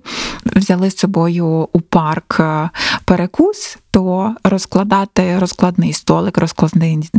взяли 0.44 0.90
з 0.90 0.96
собою 0.96 1.68
у 1.72 1.80
парк 1.80 2.36
е, 2.40 2.70
перекус, 3.04 3.78
то 3.90 4.34
розкладати 4.44 5.38
розкладний 5.38 5.92
столик, 5.92 6.38
розкладний 6.38 7.10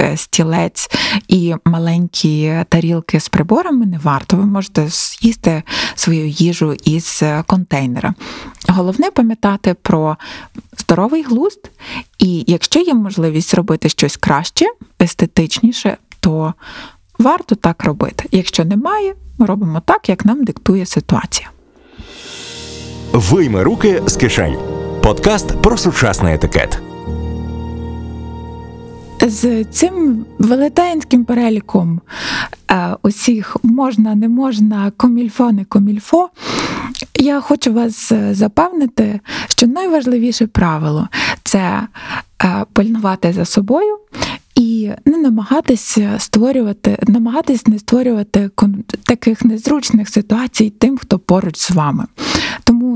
е, 0.00 0.16
стілець 0.16 0.88
і 1.28 1.54
маленькі 1.64 2.64
тарілки 2.68 3.20
з 3.20 3.28
приборами 3.28 3.86
не 3.86 3.98
варто. 3.98 4.36
Ви 4.36 4.46
можете 4.46 4.88
з'їсти 4.88 5.62
свою 5.94 6.28
їжу 6.28 6.72
із 6.84 7.22
контейнера. 7.46 8.14
Головне 8.68 9.10
пам'ятати 9.10 9.74
про 9.82 10.16
здоровий 10.78 11.22
глузд, 11.22 11.70
і 12.18 12.44
якщо 12.46 12.80
є 12.80 12.94
можливість 12.94 13.54
робити 13.54 13.88
щось 13.88 14.16
краще, 14.16 14.66
естетичніше, 15.02 15.96
то 16.20 16.54
варто 17.18 17.54
так 17.54 17.84
робити. 17.84 18.28
Якщо 18.30 18.64
немає, 18.64 19.14
ми 19.38 19.46
робимо 19.46 19.82
так, 19.84 20.08
як 20.08 20.24
нам 20.24 20.44
диктує 20.44 20.86
ситуація. 20.86 21.50
Вийми 23.12 23.62
руки 23.62 24.02
з 24.06 24.16
кишень. 24.16 24.56
Подкаст 25.02 25.62
про 25.62 25.76
сучасний 25.76 26.34
етикет. 26.34 26.78
З 29.20 29.64
цим 29.64 30.26
велетенським 30.38 31.24
переліком 31.24 32.00
е, 32.70 32.96
усіх 33.02 33.56
можна, 33.62 34.14
не 34.14 34.28
можна, 34.28 34.92
комільфо, 34.96 35.52
не 35.52 35.64
комільфо. 35.64 36.28
Я 37.14 37.40
хочу 37.40 37.72
вас 37.72 38.12
запевнити, 38.30 39.20
що 39.48 39.66
найважливіше 39.66 40.46
правило 40.46 41.08
це 41.44 41.80
е, 42.44 42.64
пильнувати 42.72 43.32
за 43.32 43.44
собою. 43.44 43.98
І 44.64 44.90
не 45.04 45.18
намагатися 45.18 46.14
створювати, 46.18 46.98
намагатись 47.08 47.66
не 47.66 47.78
створювати 47.78 48.50
таких 49.02 49.44
незручних 49.44 50.08
ситуацій 50.08 50.70
тим, 50.70 50.98
хто 50.98 51.18
поруч 51.18 51.56
з 51.58 51.70
вами. 51.70 52.04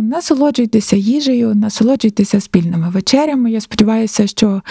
Насолоджуйтеся 0.08 0.96
їжею, 0.96 1.54
насолоджуйтеся 1.54 2.40
спільними 2.40 2.90
вечерями. 2.90 3.50
Я 3.50 3.60
сподіваюся, 3.60 4.26
що 4.26 4.62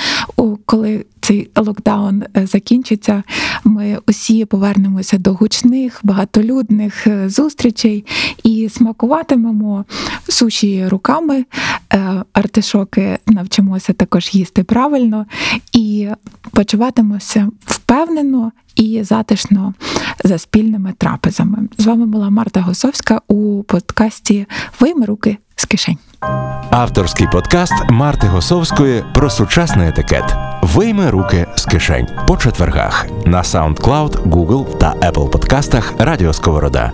коли 0.66 1.06
цей 1.22 1.50
локдаун 1.56 2.24
е, 2.38 2.48
закінчиться, 2.48 3.24
ми 3.64 3.98
усі 4.08 4.46
повернемося 4.46 5.18
до 5.18 5.34
гучних, 5.34 6.00
багатолюдних 6.04 7.08
е, 7.08 7.30
зустрічей 7.30 8.06
і 8.44 8.70
смакуватимемо 8.70 9.86
суші 10.28 10.88
руками, 10.88 11.46
е, 11.94 12.24
артишоки 12.34 13.18
навчимося 13.28 13.94
також 13.94 14.30
їсти 14.34 14.64
правильно 14.64 15.26
і 15.74 16.08
почуватимемося 16.52 17.50
впевнено 17.88 18.52
і 18.76 19.04
затишно 19.04 19.74
за 20.24 20.38
спільними 20.38 20.94
трапезами. 20.98 21.58
З 21.78 21.86
вами 21.86 22.06
була 22.06 22.30
Марта 22.30 22.62
Госовська 22.62 23.22
у 23.28 23.64
подкасті 23.64 24.46
Вийми 24.80 25.06
руки 25.06 25.38
з 25.56 25.66
кишень. 25.66 25.98
Авторський 26.70 27.28
подкаст 27.32 27.74
Марти 27.90 28.28
Госовської 28.28 29.04
про 29.14 29.30
сучасний 29.30 29.88
етикет. 29.88 30.36
Вийми 30.62 31.10
руки 31.10 31.48
з 31.56 31.66
кишень 31.66 32.08
по 32.28 32.38
четвергах 32.38 33.06
на 33.26 33.42
SoundCloud, 33.42 34.30
Google 34.30 34.78
та 34.78 34.94
Apple 34.94 35.30
подкастах 35.30 35.94
Радіо 35.98 36.34
Сковорода. 36.34 36.92